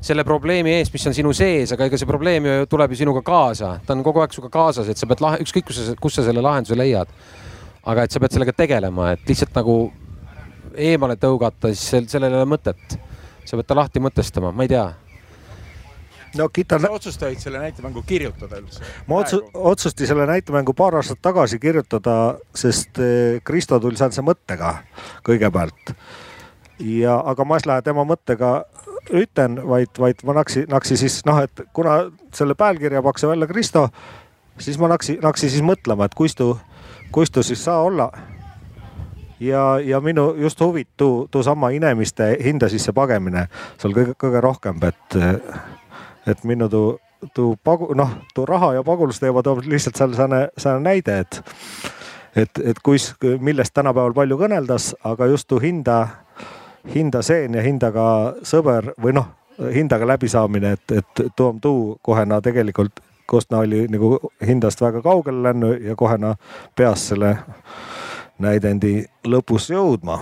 [0.01, 3.21] selle probleemi eest, mis on sinu sees, aga ega see probleem ju tuleb ju sinuga
[3.25, 6.17] kaasa, ta on kogu aeg sinuga kaasas, et sa pead lahe, ükskõik kus sa, kus
[6.17, 7.11] sa selle lahenduse leiad.
[7.87, 9.77] aga et sa pead sellega tegelema, et lihtsalt nagu
[10.77, 12.97] eemale tõugata, siis sellel ei ole mõtet.
[13.47, 14.87] sa pead ta lahti mõtestama, ma ei tea
[16.37, 16.81] no kitar.
[16.81, 18.83] sa otsustasid selle näitemängu kirjutada üldse?
[19.07, 24.77] ma otsu-, otsustasin selle näitemängu paar aastat tagasi kirjutada, sest eh, Kristo tuli sealse mõttega
[25.27, 25.93] kõigepealt.
[26.79, 28.53] ja, aga ma ei lähe tema mõttega
[29.07, 31.99] ütlen, vaid, vaid ma naksi, naksi siis noh, et kuna
[32.35, 33.87] selle pealkirja pakkus välja Kristo,
[34.59, 36.57] siis ma naksi, naksi siis mõtlema, et kuistu,
[37.11, 38.11] kuistu siis saa olla
[39.39, 43.47] ja, ja minu just huvit tuu, tuu sama inimeste hinda sisse pagemine.
[43.77, 45.19] Seal kõige, kõige rohkem, et
[46.27, 46.97] et minna tuu,
[47.33, 51.41] tuu pagu-, noh, tuu raha ja pagulasteema toob lihtsalt seal sääne, sääne näide, et,
[52.35, 56.01] et, et kuis, millest tänapäeval palju kõneldas, aga just tuu hinda,
[56.93, 58.07] hinda seen ja hindaga
[58.43, 59.31] sõber või noh,
[59.73, 65.01] hindaga läbisaamine, et, et too on tuu kohena tegelikult, kust ta oli nagu hindast väga
[65.03, 66.35] kaugele läinud ja kohena
[66.75, 67.37] peas selle
[68.43, 70.19] näidendi lõpus jõudma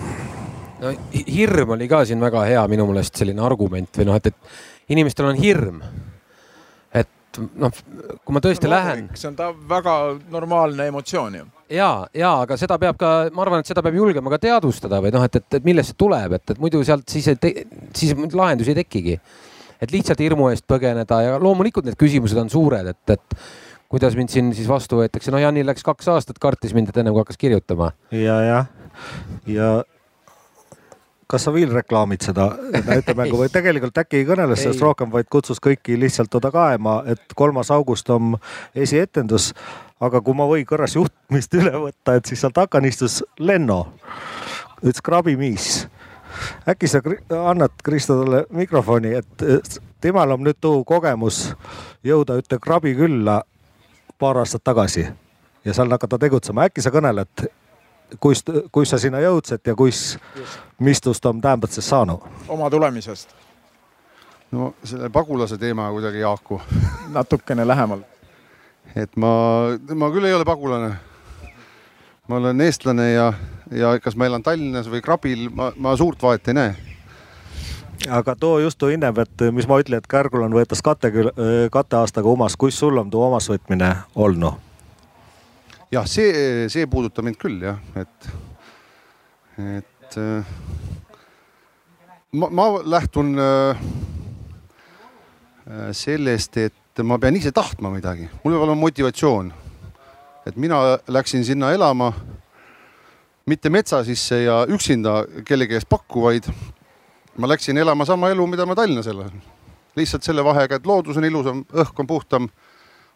[0.82, 4.93] no hirm oli ka siin väga hea minu meelest selline argument või noh, et, et
[4.95, 5.82] inimestel on hirm.
[6.93, 7.82] et noh,
[8.24, 9.09] kui ma tõesti no, lähen.
[9.16, 9.95] see on ta väga
[10.34, 11.47] normaalne emotsioon ju.
[11.78, 15.13] ja, ja aga seda peab ka, ma arvan, et seda peab julgema ka teadvustada või
[15.16, 17.30] noh, et, et, et millest see tuleb, et, et muidu sealt siis,
[17.95, 19.20] siis lahendusi ei tekigi.
[19.82, 23.39] et lihtsalt hirmu eest põgeneda ja loomulikult need küsimused on suured, et, et
[23.95, 27.15] kuidas mind siin siis vastu võetakse, no Janil läks kaks aastat, kartis mind, et ennem
[27.15, 27.93] kui hakkas kirjutama.
[28.11, 28.65] ja, jah,
[29.47, 29.69] ja
[31.31, 32.49] kas sa veel reklaamid seda
[32.85, 37.37] näitemängu või tegelikult äkki ei kõnele sellest rohkem, vaid kutsus kõiki lihtsalt toda kaema, et
[37.39, 38.35] kolmas august on
[38.75, 39.53] esietendus.
[40.03, 43.79] aga kui ma võin korras juhtimist üle võtta, et siis seal takan istus Lenno,
[44.83, 45.87] üks krabimiis.
[46.67, 46.99] äkki sa
[47.47, 51.55] annad Kristo talle mikrofoni, et temal on nüüd too kogemus
[52.03, 53.41] jõuda ühte krabi külla
[54.20, 55.07] paar aastat tagasi
[55.66, 57.47] ja seal hakata tegutsema, äkki sa kõneled
[58.20, 60.18] kuis, kuis sa sinna jõudsid ja kuis,
[60.80, 62.24] mistust on tähendades saanud?
[62.47, 63.36] oma tulemisest.
[64.51, 66.61] no selle pagulase teema kuidagi Jaaku
[67.18, 68.05] natukene lähemalt.
[68.95, 69.30] et ma,
[69.95, 70.95] ma küll ei ole pagulane.
[72.28, 73.34] ma olen eestlane ja,
[73.72, 76.94] ja kas ma elan Tallinnas või Krabil, ma, ma suurt vahet ei näe
[78.09, 81.11] aga too just too hinnem, et mis ma ütlen, et Kärgul on võetas kate,
[81.71, 84.61] katteaastaga omas, kus sul on too omasvõtmine olnud?
[85.93, 88.29] jah, see, see puudutab mind küll jah, et,
[89.77, 90.55] et äh,
[92.35, 93.83] ma, ma lähtun äh,
[95.95, 99.53] sellest, et ma pean ise tahtma midagi, mul peab olema motivatsioon.
[100.45, 102.11] et mina läksin sinna elama
[103.49, 106.49] mitte metsa sisse ja üksinda kellegi eest pakku, vaid
[107.38, 109.41] ma läksin elama sama elu, mida ma Tallinnas elan.
[109.95, 112.49] lihtsalt selle vahega, et loodus on ilusam, õhk on puhtam,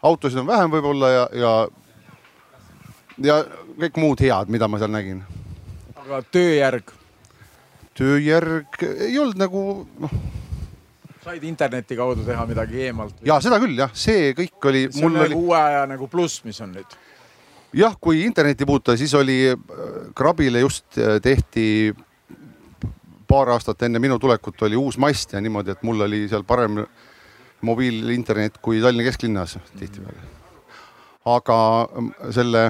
[0.03, 1.53] autosid on vähem võib-olla ja, ja
[3.24, 3.39] ja
[3.80, 5.22] kõik muud head, mida ma seal nägin.
[5.99, 6.93] aga tööjärg?
[7.99, 9.63] tööjärg ei olnud nagu
[9.99, 10.13] noh.
[11.24, 13.20] said interneti kaudu teha midagi eemalt?
[13.28, 14.88] ja seda küll jah, see kõik oli.
[14.91, 15.39] see on nagu oli...
[15.47, 16.99] uue aja nagu pluss, mis on nüüd?
[17.76, 19.57] jah, kui internetti puutuda, siis oli äh,
[20.15, 21.93] Krabile just äh, tehti
[23.30, 26.84] paar aastat enne minu tulekut oli uus mast ja niimoodi, et mul oli seal parem
[27.61, 30.39] mobiilinternet kui Tallinna kesklinnas tihtipeale
[31.36, 32.63] aga mm, selle,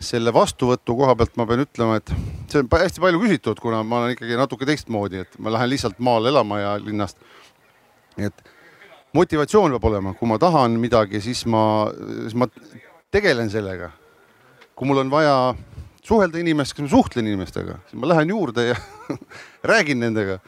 [0.00, 2.12] selle vastuvõtu koha pealt ma pean ütlema, et
[2.50, 6.00] see on hästi palju küsitud, kuna ma olen ikkagi natuke teistmoodi, et ma lähen lihtsalt
[6.02, 7.18] maale elama ja linnast.
[8.18, 8.44] et
[9.16, 11.62] motivatsioon peab olema, kui ma tahan midagi, siis ma,
[12.24, 12.48] siis ma
[13.10, 13.90] tegelen sellega.
[14.74, 15.54] kui mul on vaja
[16.06, 18.76] suhelda inimestega, ma suhtlen inimestega, siis ma lähen juurde ja
[19.72, 20.38] räägin nendega.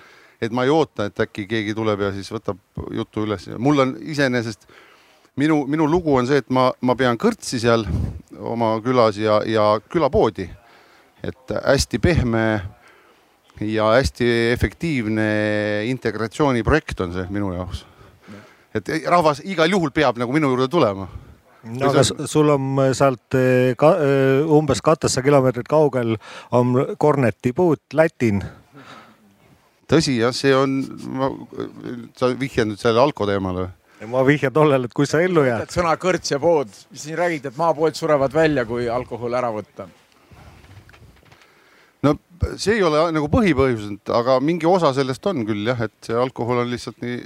[0.43, 2.59] et ma ei oota, et äkki keegi tuleb ja siis võtab
[2.91, 3.49] jutu üles.
[3.59, 4.67] mul on iseenesest
[5.37, 7.87] minu, minu lugu on see, et ma, ma pean kõrtsi seal
[8.39, 10.49] oma külas ja, ja külapoodi.
[11.23, 12.47] et hästi pehme
[13.61, 17.85] ja hästi efektiivne integratsiooniprojekt on see minu jaoks.
[18.75, 21.09] et rahvas igal juhul peab nagu minu juurde tulema
[21.65, 26.17] no aga sul on sealt eh, ka, eh, umbes kahtesada kilomeetrit kaugel
[26.51, 28.43] on Korneti puud Lätin.
[29.91, 30.81] tõsi jah, see on,
[32.19, 33.73] sa vihjad nüüd sellele alko teemale või?
[34.11, 35.71] ma vihjan tollele, et kui sa ellu jääd.
[35.71, 39.87] sõna kõrts ja pood, siin räägite, et maapood surevad välja, kui alkohol ära võtta.
[42.03, 42.17] no
[42.57, 46.65] see ei ole nagu põhipõhjus, aga mingi osa sellest on küll jah, et see alkohol
[46.65, 47.21] on lihtsalt nii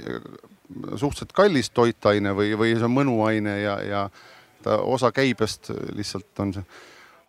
[0.95, 4.05] suhteliselt kallis toitaine või, või see on mõnuaine ja, ja
[4.63, 6.65] ta osa käibest lihtsalt on see.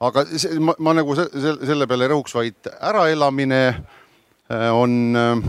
[0.01, 5.45] aga see, ma, ma nagu se, se, selle peale rõhuks, vaid äraelamine äh, on äh,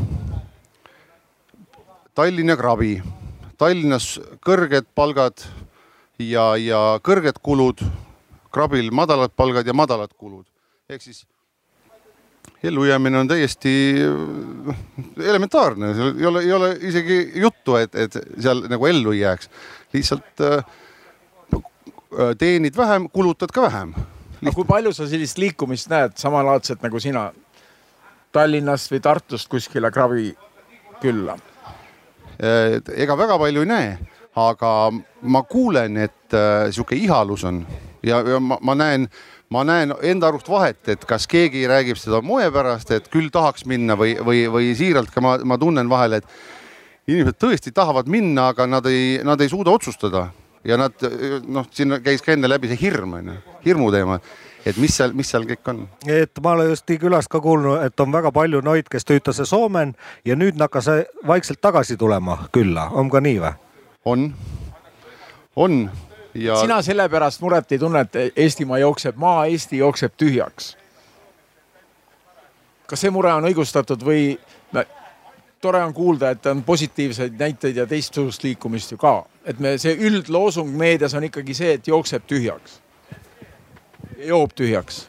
[2.15, 2.97] Tallinn ja Krabi
[3.59, 5.41] Tallinnas kõrged palgad
[6.23, 7.81] ja, ja kõrged kulud,
[8.55, 10.45] krabil madalad palgad ja madalad kulud.
[10.87, 11.25] ehk siis
[12.63, 13.71] ellujäämine on täiesti
[14.65, 14.75] noh,
[15.23, 19.49] elementaarne, ei ole, ei ole isegi juttu, et, et seal nagu ellu ei jääks.
[19.93, 20.65] lihtsalt äh,
[22.37, 23.93] teenid vähem, kulutad ka vähem.
[24.41, 27.29] aga kui palju sa sellist liikumist näed, samalaadset nagu sina
[28.31, 30.35] Tallinnast või Tartust kuskile kravi
[31.01, 31.37] külla?
[32.95, 33.97] ega väga palju ei näe,
[34.35, 34.91] aga
[35.21, 37.65] ma kuulen, et äh, sihuke ihalus on
[38.03, 39.07] ja, ja ma, ma näen,
[39.49, 43.65] ma näen enda arust vahet, et kas keegi räägib seda moe pärast, et küll tahaks
[43.69, 48.51] minna või, või, või siiralt ka ma, ma tunnen vahel, et inimesed tõesti tahavad minna,
[48.53, 50.27] aga nad ei, nad ei suuda otsustada
[50.67, 50.93] ja nad
[51.47, 54.19] noh, siin käis ka enne läbi see hirm on ju, hirmu teema
[54.67, 55.83] et mis seal, mis seal kõik on?
[56.09, 59.95] et ma olen just külast ka kuulnud, et on väga palju noid, kes töötas Soomen
[60.27, 60.89] ja nüüd hakkas
[61.27, 63.53] vaikselt tagasi tulema külla, on ka nii või?
[64.05, 64.29] on,
[65.55, 65.81] on
[66.33, 66.59] ja.
[66.61, 70.75] sina selle pärast muret ei tunne, et Eestimaa jookseb, maa Eesti jookseb tühjaks?
[72.89, 74.37] kas see mure on õigustatud või
[75.61, 79.91] tore on kuulda, et on positiivseid näiteid ja teistsugust liikumist ju ka, et me, see
[80.07, 82.79] üldloosung meedias on ikkagi see, et jookseb tühjaks
[84.27, 85.07] joob tühjaks?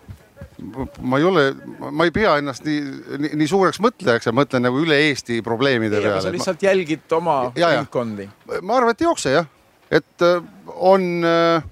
[1.00, 1.42] ma ei ole,
[1.88, 2.80] ma ei pea ennast nii,
[3.22, 6.20] nii, nii suureks mõtlejaks ja mõtlen nagu üle Eesti probleemide peale.
[6.20, 6.66] sa lihtsalt ma...
[6.68, 8.28] jälgid oma ringkondi.
[8.60, 9.48] ma arvan, et ei jookse jah,
[9.90, 10.42] et äh,
[10.76, 11.62] on äh,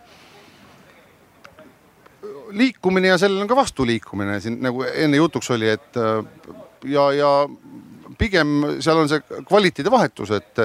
[2.51, 6.25] liikumine ja sellel on ka vastuliikumine siin nagu enne jutuks oli, et äh,
[6.85, 7.33] ja, ja
[8.19, 10.65] pigem seal on see kvaliteedi vahetus, et,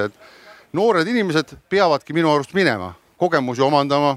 [0.74, 4.16] noored inimesed peavadki minu arust minema, kogemusi omandama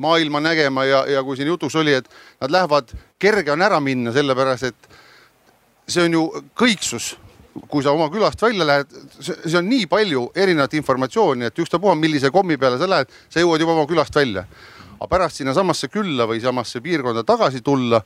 [0.00, 2.08] maailma nägema ja, ja kui siin jutuks oli, et
[2.40, 4.88] nad lähevad, kerge on ära minna, sellepärast et
[5.86, 6.24] see on ju
[6.56, 7.14] kõiksus.
[7.70, 12.30] Kui sa oma külast välja lähed, see on nii palju erinevat informatsiooni, et ükstapuha, millise
[12.34, 14.46] kommi peale sa lähed, sa jõuad juba oma külast välja.
[14.94, 18.00] aga pärast sinnasamasse külla või samasse piirkonda tagasi tulla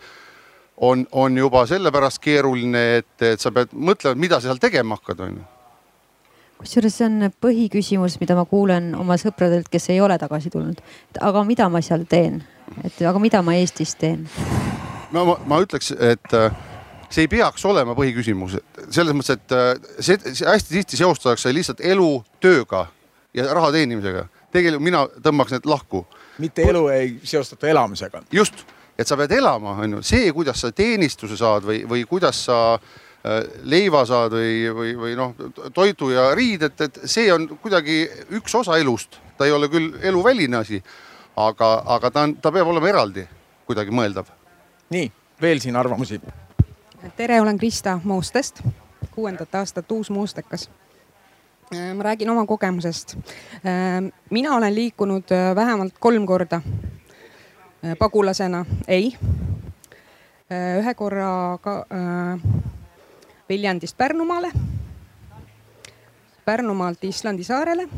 [0.77, 5.21] on, on juba sellepärast keeruline, et, et sa pead mõtlema, mida sa seal tegema hakkad,
[5.21, 5.47] onju
[6.59, 10.81] kusjuures see on põhiküsimus, mida ma kuulen oma sõpradelt, kes ei ole tagasi tulnud.
[11.21, 12.43] aga mida ma seal teen,
[12.85, 14.27] et aga mida ma Eestis teen?
[15.13, 16.51] no ma, ma ütleks, et äh,
[17.11, 18.59] see ei peaks olema põhiküsimus,
[18.91, 22.11] selles mõttes, et äh, see, see hästi tihti seostatakse lihtsalt elu
[22.43, 22.87] tööga
[23.37, 24.27] ja raha teenimisega.
[24.53, 26.07] tegelikult mina tõmbaks need lahku.
[26.39, 28.23] mitte elu ei seostata elamisega.
[28.33, 28.65] just,
[28.99, 32.59] et sa pead elama, on ju, see, kuidas sa teenistuse saad või, või kuidas sa
[32.75, 35.35] äh, leiva saad või, või, või noh,
[35.75, 38.05] toidu ja riided, et see on kuidagi
[38.37, 40.83] üks osa elust, ta ei ole küll eluväline asi,
[41.37, 43.25] aga, aga ta on, ta peab olema eraldi
[43.69, 44.29] kuidagi mõeldav.
[44.91, 45.09] nii,
[45.41, 46.21] veel siin arvamusi?
[47.17, 48.61] Tere, olen Krista Moostest,
[49.15, 50.71] kuuendat aastat uus moostekas
[51.75, 53.17] Äh, ma räägin oma kogemusest.
[53.17, 56.61] Äh, mina olen liikunud äh, vähemalt kolm korda
[57.99, 59.17] pagulasena, ei.
[60.51, 61.87] ühe korra ka
[63.49, 64.51] Viljandist Pärnumaale,
[66.45, 67.89] Pärnumaalt Islandi saarele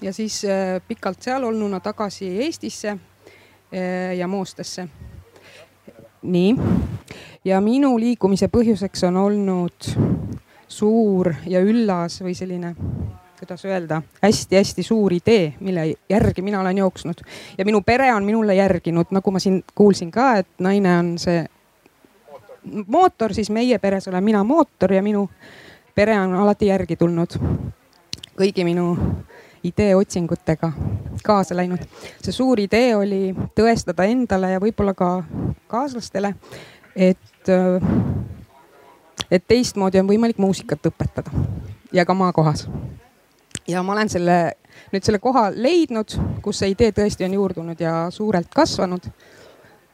[0.00, 0.42] ja siis
[0.88, 2.96] pikalt seal olnuna tagasi Eestisse
[4.18, 4.88] ja Moostesse.
[6.22, 6.54] nii,
[7.44, 9.88] ja minu liikumise põhjuseks on olnud
[10.68, 12.74] suur ja üllas või selline,
[13.38, 17.20] kuidas öelda hästi,, hästi-hästi suur idee, mille järgi mina olen jooksnud
[17.58, 21.44] ja minu pere on minule järginud, nagu ma siin kuulsin ka, et naine on see
[22.86, 25.28] mootor, siis meie peres olen mina mootor ja minu
[25.94, 27.36] pere on alati järgi tulnud
[28.34, 28.96] kõigi minu
[29.64, 30.72] ideeotsingutega
[31.24, 31.84] kaasa läinud.
[32.22, 35.22] see suur idee oli tõestada endale ja võib-olla ka
[35.68, 36.34] kaaslastele,
[36.96, 37.33] et
[39.30, 41.30] et teistmoodi on võimalik muusikat õpetada
[41.92, 42.68] ja ka maakohas.
[43.68, 44.52] ja ma olen selle
[44.92, 49.08] nüüd selle koha leidnud, kus see idee tõesti on juurdunud ja suurelt kasvanud.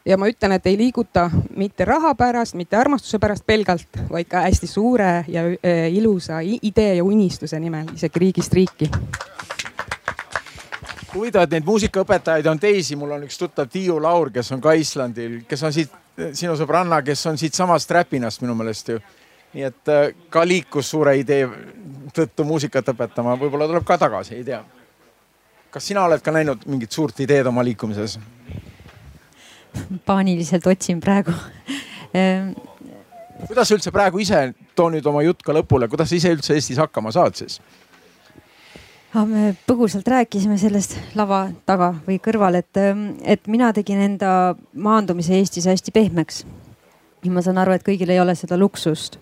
[0.05, 4.45] ja ma ütlen, et ei liiguta mitte raha pärast, mitte armastuse pärast pelgalt, vaid ka
[4.47, 8.91] hästi suure ja äh, ilusa idee ja unistuse nimel, isegi riigist riiki
[11.15, 14.77] huvitav, et neid muusikaõpetajaid on teisi, mul on üks tuttav Tiiu Laur, kes on ka
[14.79, 15.91] Islandil, kes on siit,
[16.37, 19.01] sinu sõbranna, kes on siitsamast Räpinast minu meelest ju
[19.55, 21.47] nii et äh, ka liikus suure idee
[22.15, 24.63] tõttu muusikat õpetama, võib-olla tuleb ka tagasi, ei tea.
[25.71, 28.19] kas sina oled ka näinud mingit suurt ideed oma liikumises?
[30.07, 31.35] paaniliselt otsin praegu
[32.15, 32.53] ehm,
[33.47, 36.55] kuidas sa üldse praegu ise, too nüüd oma jutt ka lõpule, kuidas sa ise üldse
[36.55, 37.61] Eestis hakkama saad siis?
[39.11, 42.79] Ah, me põgusalt rääkisime sellest lava taga või kõrval, et,
[43.27, 46.45] et mina tegin enda maandumise Eestis hästi pehmeks
[47.29, 49.21] ma saan aru, et kõigil ei ole seda luksust.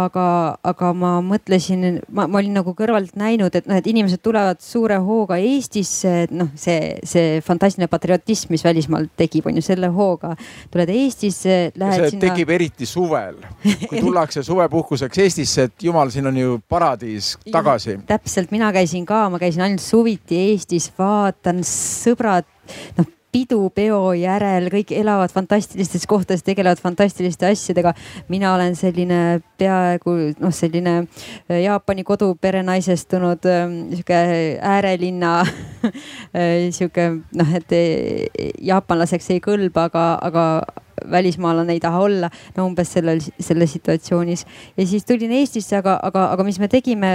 [0.00, 4.62] aga, aga ma mõtlesin, ma, ma olin nagu kõrvalt näinud, et noh, et inimesed tulevad
[4.64, 9.90] suure hooga Eestisse, et noh, see, see fantastiline patriotism, mis välismaal tekib, on ju selle
[9.92, 10.32] hooga.
[10.72, 12.22] tuled Eestisse, lähed see sinna.
[12.28, 13.42] tekib eriti suvel,
[13.90, 17.98] kui tullakse suvepuhkuseks Eestisse, et jumal, siin on ju paradiis tagasi.
[18.08, 22.48] täpselt, mina käisin ka, ma käisin ainult suviti Eestis, vaatan sõbrad,
[22.96, 27.94] noh pidupeo järel, kõik elavad fantastilistes kohtades, tegelevad fantastiliste asjadega.
[28.28, 34.20] mina olen selline peaaegu noh, selline äh, Jaapani kodupere naisestunud ähm, sihuke
[34.62, 40.46] äärelinna äh, sihuke noh, et äh, jaapanlaseks ei kõlba, aga, aga
[41.10, 44.46] välismaalane ei taha olla, no umbes sellel, selles situatsioonis.
[44.76, 47.12] ja siis tulin Eestisse, aga, aga, aga mis me tegime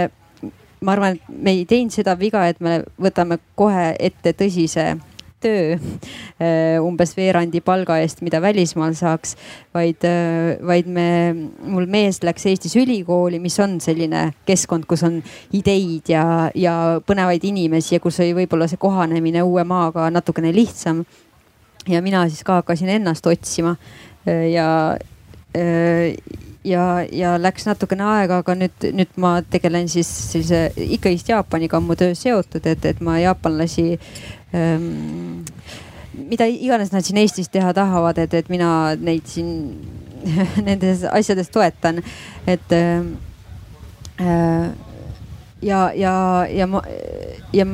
[0.82, 4.96] ma arvan, et me ei teinud seda viga, et me võtame kohe ette tõsise
[5.44, 9.36] töö äh, umbes veerandi palga eest, mida välismaal saaks,
[9.76, 11.08] vaid, äh, vaid me,
[11.66, 15.20] mul mees läks Eestis ülikooli, mis on selline keskkond, kus on
[15.56, 16.26] ideid ja,
[16.56, 16.76] ja
[17.06, 21.06] põnevaid inimesi ja kus oli võib-olla see kohanemine uue maaga natukene lihtsam.
[21.88, 23.76] ja mina siis ka hakkasin ennast otsima
[24.28, 24.68] äh, ja
[26.66, 30.68] ja, ja läks natukene aega, aga nüüd, nüüd ma tegelen siis sellise
[30.98, 33.86] ikkagist Jaapaniga on mu töö seotud, et, et ma jaapanlasi
[36.16, 39.50] mida iganes nad siin Eestis teha tahavad, et, et mina neid siin
[40.68, 42.02] nendes asjades toetan,
[42.48, 43.04] et äh,
[45.62, 46.14] ja, ja,
[46.50, 46.82] ja ma
[47.54, 47.66] ja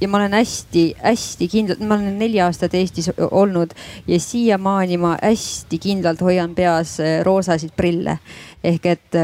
[0.00, 3.74] ja ma olen hästi-hästi kindlalt, ma olen neli aastat Eestis olnud
[4.08, 8.18] ja siiamaani ma hästi kindlalt hoian peas roosasid prille.
[8.64, 9.18] ehk et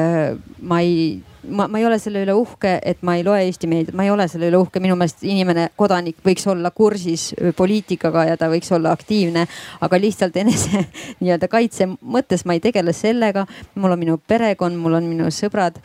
[0.60, 3.96] ma ei ma, ma ei ole selle üle uhke, et ma ei loe Eesti meediat,
[3.96, 8.38] ma ei ole selle üle uhke, minu meelest inimene, kodanik võiks olla kursis poliitikaga ja
[8.40, 9.46] ta võiks olla aktiivne,
[9.84, 10.86] aga lihtsalt enese
[11.20, 13.46] nii-öelda kaitse mõttes ma ei tegele sellega.
[13.74, 15.78] mul on minu perekond, mul on minu sõbrad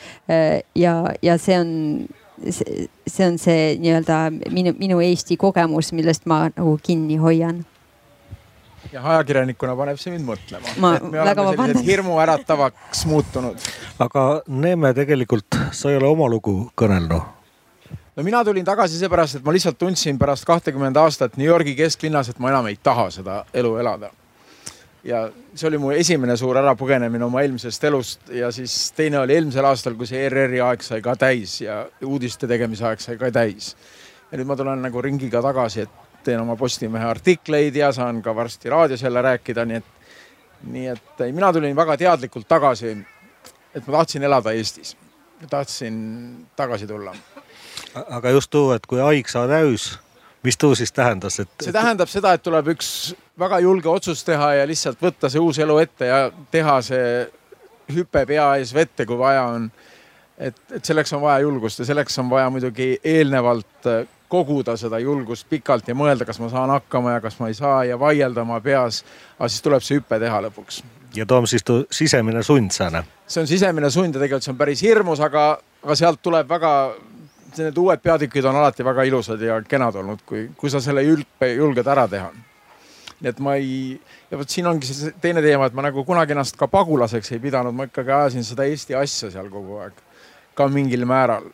[0.76, 1.72] ja, ja see on
[2.46, 7.62] see on see nii-öelda minu, minu Eesti kogemus, millest ma nagu kinni hoian
[8.92, 10.78] jah, ajakirjanikuna paneb see mind mõtlema.
[10.82, 11.84] ma väga vabandan.
[11.86, 13.70] hirmuäratavaks muutunud.
[14.00, 17.22] aga Neeme, tegelikult sa ei ole oma lugu kõnelnud
[18.16, 22.30] no mina tulin tagasi seepärast, et ma lihtsalt tundsin pärast kahtekümmend aastat New Yorgi kesklinnas,
[22.30, 24.12] et ma enam ei taha seda elu elada.
[25.04, 25.24] ja
[25.56, 29.96] see oli mu esimene suur ärapõgenemine oma eelmisest elust ja siis teine oli eelmisel aastal,
[29.98, 33.76] kui see ERR-i aeg sai ka täis ja uudiste tegemise aeg sai ka täis
[34.32, 38.36] ja nüüd ma tulen nagu ringiga tagasi, et teen oma Postimehe artikleid ja saan ka
[38.36, 39.86] varsti raadios jälle rääkida, nii et,
[40.64, 42.98] nii et mina tulin väga teadlikult tagasi.
[43.76, 44.98] et ma tahtsin elada Eestis,
[45.50, 47.16] tahtsin tagasi tulla.
[48.10, 50.00] aga just tuu, et kui haig saa täis,
[50.44, 51.50] mis tuu siis tähendas, et?
[51.64, 55.60] see tähendab seda, et tuleb üks väga julge otsus teha ja lihtsalt võtta see uus
[55.60, 57.30] elu ette ja teha see
[57.92, 59.72] hüpe pea ees vette, kui vaja on
[60.42, 63.90] et, et selleks on vaja julgust ja selleks on vaja muidugi eelnevalt
[64.32, 67.84] koguda seda julgust pikalt ja mõelda, kas ma saan hakkama ja kas ma ei saa
[67.88, 69.04] ja vaielda oma peas.
[69.38, 70.82] aga siis tuleb see hüpe teha lõpuks.
[71.16, 73.04] ja too on siis sisemine sund sääne?
[73.28, 76.72] see on sisemine sund ja tegelikult see on päris hirmus, aga, aga sealt tuleb väga,
[77.58, 81.54] need uued peatükid on alati väga ilusad ja kenad olnud, kui, kui sa selle hüppe
[81.56, 82.32] julged ära teha
[83.22, 84.00] nii et ma ei,
[84.32, 87.42] ja vot siin ongi see teine teema, et ma nagu kunagi ennast ka pagulaseks ei
[87.44, 90.00] pidanud, ma ikkagi ajasin seda Eesti asja seal kogu aeg
[90.58, 91.46] ka mingil määral.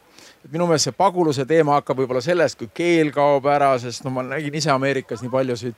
[0.51, 4.23] Minu meelest see paguluse teema hakkab võib-olla sellest, kui keel kaob ära, sest no ma
[4.25, 5.75] nägin ise Ameerikas nii paljusid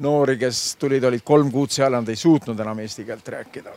[0.00, 3.76] noori, kes tulid, olid kolm kuud seal ja nad ei suutnud enam eesti keelt rääkida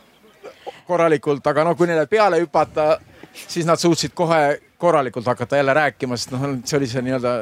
[0.86, 2.98] korralikult, aga noh, kui neile peale hüpata,
[3.32, 7.34] siis nad suutsid kohe korralikult hakata jälle rääkima, sest noh, see oli see nii-öelda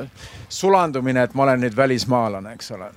[0.49, 2.93] sulandumine, et ma olen nüüd välismaalane, eks ole.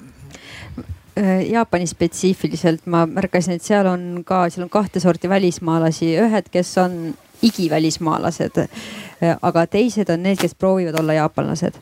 [1.16, 6.74] Jaapani spetsiifiliselt ma märkasin, et seal on ka, seal on kahte sorti välismaalasi, ühed, kes
[6.82, 6.98] on
[7.46, 8.66] igivälismaalased.
[9.42, 11.80] aga teised on need, kes proovivad olla jaapanlased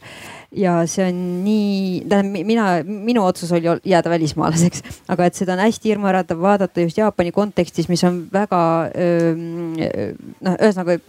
[0.53, 5.63] ja see on nii, tähendab mina, minu otsus oli jääda välismaalaseks, aga et seda on
[5.65, 8.61] hästi hirmuäratav vaadata just Jaapani kontekstis, mis on väga
[8.93, 10.99] noh, ühesõnaga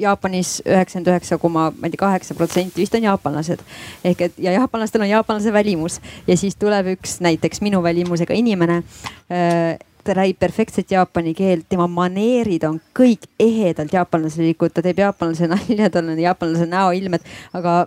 [0.00, 3.60] Jaapanis üheksakümmend üheksa koma, ma ei tea, kaheksa protsenti vist on jaapanlased.
[4.04, 8.82] ehk et ja jaapanlastel on jaapanlase välimus ja siis tuleb üks näiteks minu välimusega inimene
[10.04, 15.88] ta räägib perfektset jaapani keelt, tema maneerid on kõik ehedalt jaapanlaslikud, ta teeb jaapanlase nalja,
[15.90, 17.24] tal on jaapanlase näoilmed,
[17.56, 17.86] aga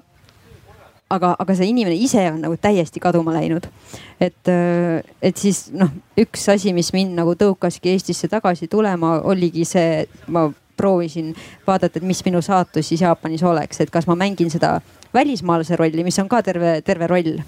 [1.14, 3.68] aga, aga see inimene ise on nagu täiesti kaduma läinud.
[4.20, 4.52] et,
[5.22, 10.48] et siis noh, üks asi, mis mind nagu tõukaski Eestisse tagasi tulema, oligi see, ma
[10.78, 11.34] proovisin
[11.68, 14.78] vaadata, et mis minu saatus siis Jaapanis oleks, et kas ma mängin seda
[15.14, 17.40] välismaalase rolli, mis on ka terve, terve roll.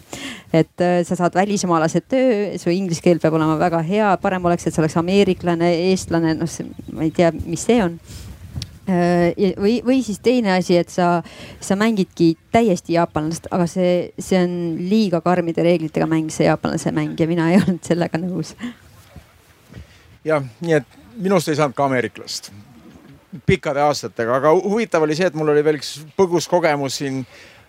[0.53, 4.65] et äh, sa saad välismaalase töö, su inglise keel peab olema väga hea, parem oleks,
[4.65, 6.49] et sa oleks ameeriklane, eestlane, noh,
[6.93, 7.99] ma ei tea, mis see on
[8.89, 11.19] äh, või, või siis teine asi, et sa,
[11.61, 14.55] sa mängidki täiesti jaapanlast, aga see, see on
[14.89, 18.55] liiga karmide reeglitega mäng, see jaapanlase mäng ja mina ei olnud sellega nõus.
[20.25, 22.49] jah, nii et minust ei saanud ka ameeriklast
[23.45, 27.21] pikkade aastatega, aga huvitav oli see, et mul oli veel üks põgus kogemus siin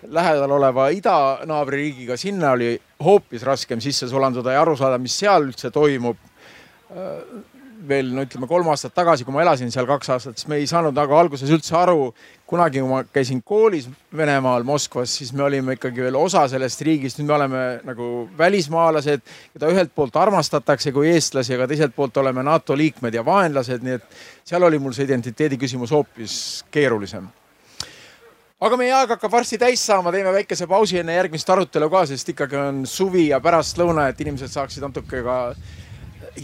[0.09, 2.73] lähedal oleva idanaabririigiga, sinna oli
[3.05, 6.17] hoopis raskem sisse sulanduda ja aru saada, mis seal üldse toimub.
[7.89, 10.69] Veel no ütleme kolm aastat tagasi, kui ma elasin seal kaks aastat, siis me ei
[10.71, 12.13] saanud nagu alguses üldse aru.
[12.51, 13.85] kunagi, kui ma käisin koolis
[14.17, 18.09] Venemaal Moskvas, siis me olime ikkagi veel osa sellest riigist, nüüd me oleme nagu
[18.39, 19.23] välismaalased,
[19.55, 24.01] keda ühelt poolt armastatakse kui eestlasi, aga teiselt poolt oleme NATO liikmed ja vaenlased, nii
[24.01, 26.41] et seal oli mul see identiteedi küsimus hoopis
[26.75, 27.31] keerulisem
[28.61, 32.35] aga meie aeg hakkab varsti täis saama, teeme väikese pausi enne järgmist arutelu ka, sest
[32.35, 35.37] ikkagi on suvi ja pärastlõuna, et inimesed saaksid natuke ka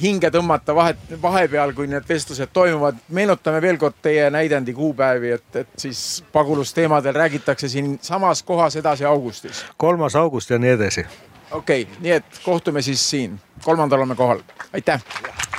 [0.03, 2.99] hinge tõmmata vahet, vahepeal, kui need vestlused toimuvad.
[3.09, 9.65] meenutame veel kord teie näidendi kuupäevi, et, et siis pagulusteemadel räägitakse siinsamas kohas edasi augustis.
[9.77, 11.07] kolmas august ja nii edasi.
[11.51, 14.41] okei okay,, nii et kohtume siis siin, kolmandal oleme kohal,
[14.73, 15.03] aitäh.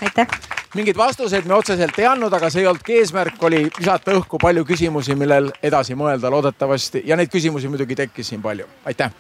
[0.02, 0.28] aitäh
[0.76, 4.66] mingeid vastuseid me otseselt ei andnud, aga see ei olnudki eesmärk, oli visata õhku palju
[4.68, 8.68] küsimusi, millel edasi mõelda loodetavasti ja neid küsimusi muidugi tekkis siin palju.
[8.86, 9.12] aitäh.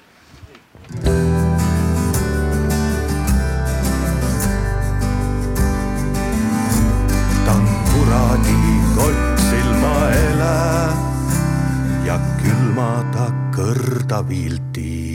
[8.17, 8.59] Tanguradi
[8.95, 10.57] kott silmaele
[12.05, 15.06] ja külma ta kõrda vilti